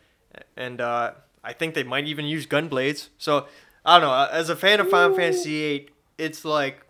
[0.56, 1.12] and uh,
[1.48, 3.08] I think they might even use gun blades.
[3.16, 3.46] So
[3.84, 4.12] I don't know.
[4.14, 5.88] uh, As a fan of Final Fantasy VIII,
[6.18, 6.84] it's like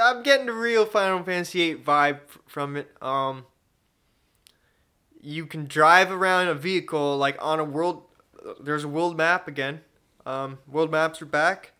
[0.00, 2.90] I'm getting the real Final Fantasy VIII vibe from it.
[3.02, 3.44] Um,
[5.20, 8.04] you can drive around a vehicle like on a world.
[8.60, 9.80] There's a world map again.
[10.26, 11.72] Um, world maps are back,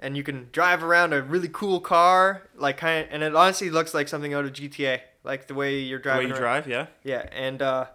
[0.00, 3.70] and you can drive around a really cool car, like kind of, and it honestly
[3.70, 6.38] looks like something out of GTA, like the way you're The way you around.
[6.40, 6.86] drive, yeah.
[7.04, 7.86] Yeah, and uh,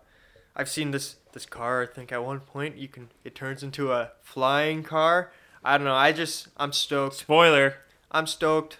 [0.56, 1.84] I've seen this this car.
[1.84, 5.32] I think at one point you can it turns into a flying car.
[5.64, 5.94] I don't know.
[5.96, 7.16] I just I'm stoked.
[7.16, 7.76] Spoiler.
[8.12, 8.78] I'm stoked.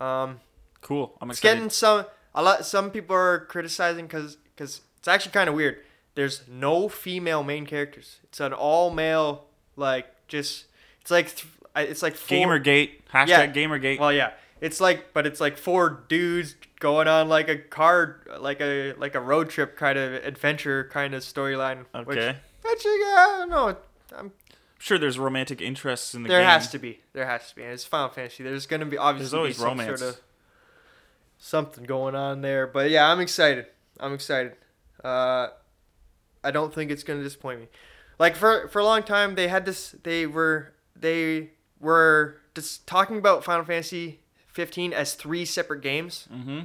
[0.00, 0.40] Um,
[0.82, 1.16] Cool.
[1.20, 1.54] I'm it's excited.
[1.56, 2.64] getting some a lot.
[2.64, 5.78] Some people are criticizing because because it's actually kind of weird.
[6.14, 8.18] There's no female main characters.
[8.24, 9.44] It's an all male
[9.76, 10.66] like just
[11.00, 12.90] it's like th- it's like four, Gamergate.
[13.12, 13.52] Hashtag Yeah.
[13.52, 13.98] Gamergate.
[13.98, 16.54] Well, yeah, it's like, but it's like four dudes
[16.86, 21.14] going on like a car, like a like a road trip kind of adventure kind
[21.14, 21.84] of storyline.
[22.04, 22.36] Which, Okay.
[22.62, 23.76] which I don't know.
[24.16, 24.30] I'm,
[24.78, 26.44] sure there's romantic interests in the there game.
[26.46, 27.00] There has to be.
[27.12, 27.62] There has to be.
[27.64, 28.44] And it's Final Fantasy.
[28.44, 30.00] There's gonna be obviously there's always romance.
[30.00, 30.20] sort of
[31.38, 32.66] something going on there.
[32.68, 33.66] But yeah, I'm excited.
[33.98, 34.52] I'm excited.
[35.02, 35.48] Uh,
[36.44, 37.68] I don't think it's gonna disappoint me.
[38.18, 39.94] Like for for a long time, they had this.
[40.04, 44.20] They were they were just talking about Final Fantasy
[44.52, 46.60] 15 as three separate games, Mm-hmm.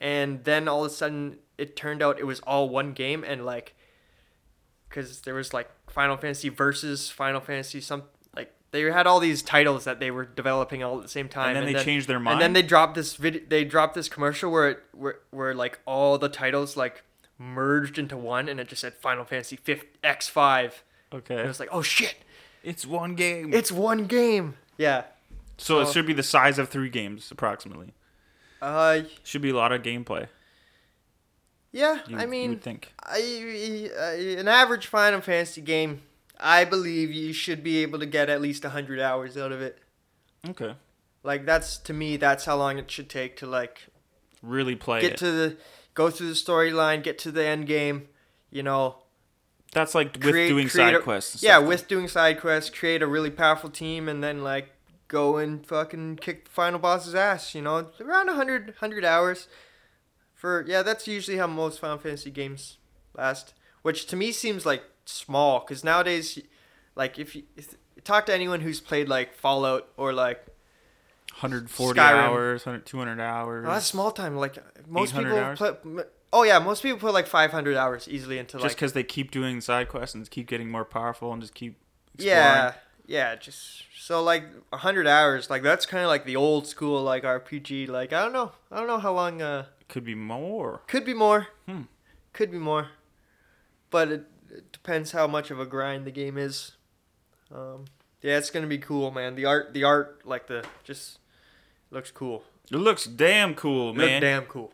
[0.00, 3.44] And then all of a sudden it turned out it was all one game, and
[3.44, 3.74] like,
[4.88, 9.42] because there was like Final Fantasy versus Final Fantasy some like they had all these
[9.42, 12.20] titles that they were developing all at the same time, And then they changed their
[12.20, 12.34] mind.
[12.34, 13.42] And then they dropped this video.
[13.48, 17.02] They dropped this commercial where it where, where like all the titles like
[17.38, 20.72] merged into one, and it just said Final Fantasy 5 X5.
[21.12, 21.34] Okay.
[21.34, 22.16] And it was like, oh shit,
[22.62, 23.54] It's one game.
[23.54, 24.56] it's one game.
[24.76, 25.04] Yeah.
[25.56, 27.94] so it should be the size of three games approximately.
[28.60, 30.28] Uh, Should be a lot of gameplay.
[31.70, 32.92] Yeah, You, I you mean, would think.
[33.04, 36.02] I, I, an average Final Fantasy game,
[36.40, 39.78] I believe you should be able to get at least 100 hours out of it.
[40.48, 40.74] Okay.
[41.22, 43.88] Like that's to me that's how long it should take to like
[44.40, 45.16] Really play get it.
[45.18, 45.56] to the
[45.94, 48.08] go through the storyline, get to the end game,
[48.50, 48.96] you know,
[49.72, 51.34] That's like with create- doing create side a- quests.
[51.34, 54.70] and Yeah, with doing side quests, create a really powerful team and then like
[55.08, 57.88] go and fucking kick the final boss's ass, you know.
[58.00, 59.48] Around 100 100 hours
[60.34, 62.78] for yeah, that's usually how most Final Fantasy games
[63.16, 66.38] last, which to me seems like small cuz nowadays
[66.94, 70.46] like if you if, talk to anyone who's played like Fallout or like
[71.32, 72.14] 140 Skyrim.
[72.14, 73.64] hours, 100, 200 hours.
[73.66, 74.36] Oh, that's small time.
[74.36, 75.58] Like most people hours?
[75.58, 75.72] play.
[76.32, 78.72] Oh yeah, most people put like 500 hours easily into Just like.
[78.74, 81.76] because they keep doing side quests and keep getting more powerful and just keep
[82.14, 82.36] exploring.
[82.36, 82.72] Yeah,
[83.08, 83.34] yeah.
[83.34, 85.50] Just so like 100 hours.
[85.50, 87.88] Like that's kind of like the old school like RPG.
[87.88, 88.52] Like I don't know.
[88.70, 89.42] I don't know how long.
[89.42, 90.82] Uh, Could be more.
[90.86, 91.48] could be more.
[91.66, 91.82] Hmm.
[92.32, 92.88] Could be more.
[93.90, 96.72] But it, it depends how much of a grind the game is.
[97.52, 97.86] Um,
[98.22, 99.34] yeah, it's gonna be cool, man.
[99.34, 101.18] The art, the art, like the just
[101.90, 102.44] looks cool.
[102.70, 104.20] It looks damn cool, man.
[104.20, 104.72] damn cool.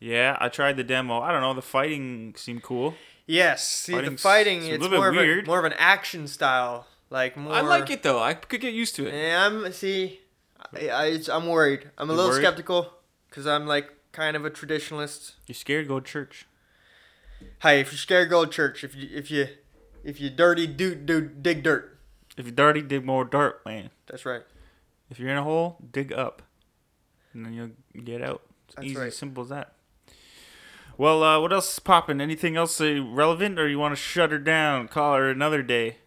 [0.00, 1.20] Yeah, I tried the demo.
[1.20, 1.54] I don't know.
[1.54, 2.94] The fighting seemed cool.
[3.26, 4.64] Yes, see the fighting.
[4.64, 5.44] it's It's, more of weird.
[5.44, 7.52] a more of an action style, like more.
[7.52, 8.18] I like it though.
[8.22, 9.14] I could get used to it.
[9.14, 10.20] Yeah, I'm see.
[10.74, 11.90] I, I I'm worried.
[11.98, 12.42] I'm a You little worried?
[12.42, 12.92] skeptical
[13.28, 15.32] because I'm like kind of a traditionalist.
[15.46, 16.46] You're scared to go to church.
[17.62, 18.82] Hey, if you're scared, go to church.
[18.84, 19.46] If you if you
[20.04, 21.98] if you dirty, do do dig dirt.
[22.36, 23.90] If you're dirty, dig more dirt, man.
[24.06, 24.42] That's right.
[25.10, 26.42] If you're in a hole, dig up,
[27.32, 28.42] and then you'll get out.
[28.66, 29.12] It's That's easy, right.
[29.12, 29.72] simple as that.
[30.98, 32.20] Well, uh, what else is popping?
[32.20, 35.98] Anything else uh, relevant, or you want to shut her down, call her another day?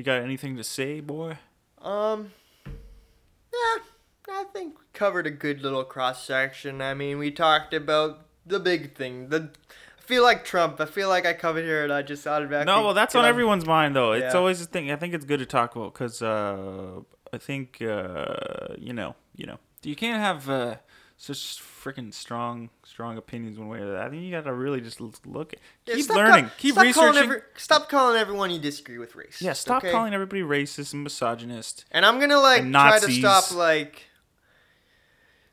[0.00, 1.36] You got anything to say, boy?
[1.82, 2.32] Um.
[2.64, 3.82] Yeah,
[4.30, 6.80] I think we covered a good little cross section.
[6.80, 9.28] I mean, we talked about the big thing.
[9.28, 9.50] The
[9.98, 10.80] I feel like Trump.
[10.80, 12.72] I feel like I covered here, and I just automatically.
[12.74, 14.12] No, well, that's get on everyone's mind, though.
[14.12, 14.38] It's Yeah.
[14.38, 14.90] always a thing.
[14.90, 19.44] I think it's good to talk about because uh, I think uh, you know, you
[19.44, 20.76] know, you can't have uh,
[21.22, 24.02] such freaking strong, strong opinions one way or the other.
[24.02, 25.52] I think you got to really just look.
[25.52, 26.44] At, Yeah, keep learning.
[26.46, 27.30] call- keep stop calling researching.
[27.30, 29.42] every- stop calling everyone you disagree with racist.
[29.42, 29.92] yeah, stop okay?
[29.92, 31.84] calling everybody racist and misogynist.
[31.90, 34.04] And I'm gonna like try to stop like,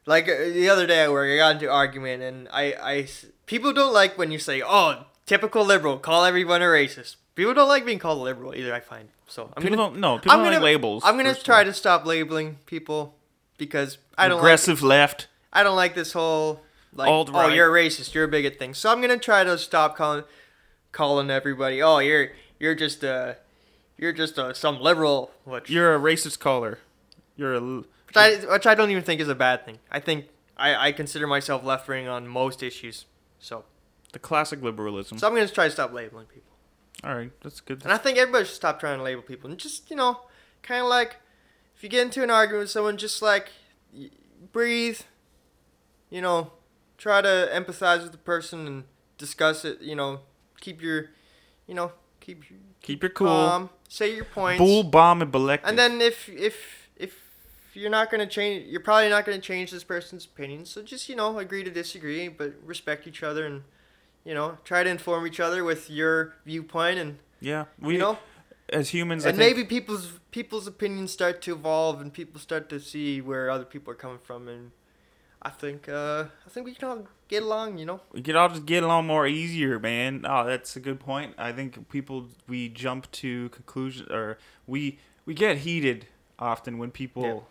[0.05, 3.07] like uh, the other day at work, I got into an argument, and I, I
[3.45, 7.67] people don't like when you say, "Oh, typical liberal, call everyone a racist." People don't
[7.67, 8.73] like being called a liberal either.
[8.73, 9.51] I find so.
[9.55, 10.17] I'm People gonna, don't no.
[10.17, 11.03] People I'm don't gonna like labels.
[11.05, 13.15] I'm gonna try to stop labeling people
[13.57, 15.27] because I don't like aggressive left.
[15.51, 16.61] I don't like this whole
[16.93, 17.51] like Alt-right.
[17.51, 18.73] oh you're a racist, you're a bigot thing.
[18.73, 20.23] So I'm gonna try to stop calling
[20.91, 22.29] calling everybody oh you're
[22.59, 23.33] you're just uh
[23.97, 26.79] you're just uh, some liberal which You're a racist caller.
[27.35, 29.79] You're a which I which I don't even think is a bad thing.
[29.91, 30.25] I think
[30.55, 33.05] I, I consider myself left wing on most issues.
[33.39, 33.65] So
[34.13, 35.17] the classic liberalism.
[35.17, 36.47] so I'm gonna try to stop labeling people.
[37.03, 37.83] All right, that's good.
[37.83, 40.21] And I think everybody should stop trying to label people and just, you know,
[40.63, 41.17] kind of like
[41.75, 43.51] if you get into an argument with someone, just like
[44.51, 45.01] breathe,
[46.09, 46.51] you know,
[46.97, 48.83] try to empathize with the person and
[49.17, 50.21] discuss it, you know,
[50.61, 51.09] keep your,
[51.67, 53.27] you know, keep your Keep your cool.
[53.27, 54.59] calm, say your points.
[54.59, 55.59] Bull bomb and Balek.
[55.63, 57.19] And then if if if
[57.73, 60.81] you're not going to change you're probably not going to change this person's opinion, so
[60.83, 63.63] just, you know, agree to disagree, but respect each other and
[64.23, 68.17] you know, try to inform each other with your viewpoint and yeah, we you know
[68.69, 72.79] as humans, I and maybe people's people's opinions start to evolve and people start to
[72.79, 74.71] see where other people are coming from and
[75.41, 78.01] I think uh I think we can all get along, you know.
[78.11, 80.25] we could all just get along more easier, man.
[80.27, 81.33] Oh, that's a good point.
[81.37, 86.07] I think people we jump to conclusions or we we get heated
[86.39, 87.47] often when people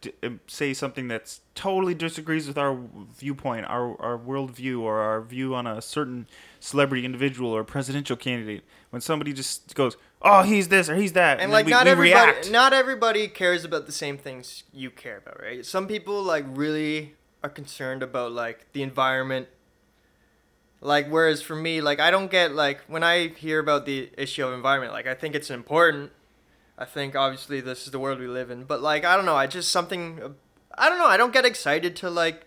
[0.00, 2.78] d- um, say something that's totally disagrees with our
[3.16, 6.26] viewpoint, our our worldview, or our view on a certain
[6.60, 8.64] celebrity, individual, or presidential candidate.
[8.90, 11.84] When somebody just goes, "Oh, he's this or he's that," And then like we, not
[11.84, 12.50] we everybody react.
[12.50, 15.64] not everybody cares about the same things you care about, right?
[15.64, 19.48] Some people like really are concerned about like the environment.
[20.80, 24.46] Like whereas for me, like I don't get like when I hear about the issue
[24.46, 26.12] of environment, like I think it's important.
[26.76, 29.36] I think obviously this is the world we live in, but like I don't know,
[29.36, 30.36] I just something
[30.76, 32.46] I don't know, I don't get excited to like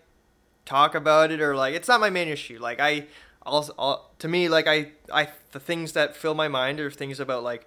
[0.64, 2.58] talk about it or like it's not my main issue.
[2.58, 3.06] Like I
[3.44, 7.20] also I'll, to me like I I the things that fill my mind are things
[7.20, 7.66] about like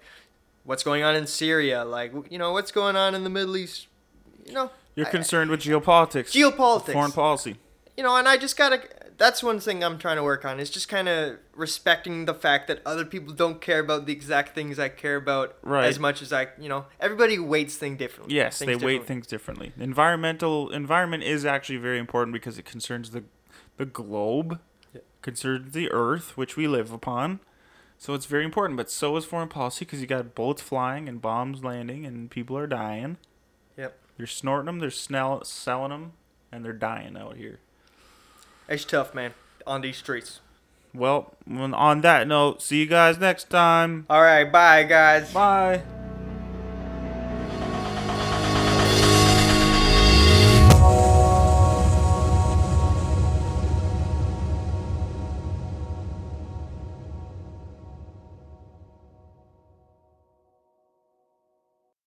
[0.64, 3.86] what's going on in Syria, like you know what's going on in the Middle East,
[4.44, 4.70] you know.
[4.96, 6.92] You're I- concerned with geopolitics, Geopolitics.
[6.92, 7.56] foreign policy.
[7.96, 8.82] you know, and I just gotta.
[9.18, 12.68] That's one thing I'm trying to work on is just kind of respecting the fact
[12.68, 15.86] that other people don't care about the exact things I care about Right.
[15.86, 18.34] as much as I, you know, everybody weights things differently.
[18.36, 19.72] Yes, things they weight things differently.
[19.78, 23.24] Environmental environment is actually very important because it concerns the
[23.78, 24.60] the globe.
[25.22, 27.40] conserve the earth which we live upon.
[27.98, 28.76] So it's very important.
[28.76, 32.56] But so is foreign policy because you got bullets flying and bombs landing and people
[32.58, 33.16] are dying.
[34.16, 36.12] They're snorting them, they're snell- selling them,
[36.50, 37.58] and they're dying out here.
[38.68, 39.34] It's tough, man,
[39.66, 40.40] on these streets.
[40.94, 44.06] Well, on that note, see you guys next time.
[44.08, 45.32] All right, bye, guys.
[45.32, 45.82] Bye.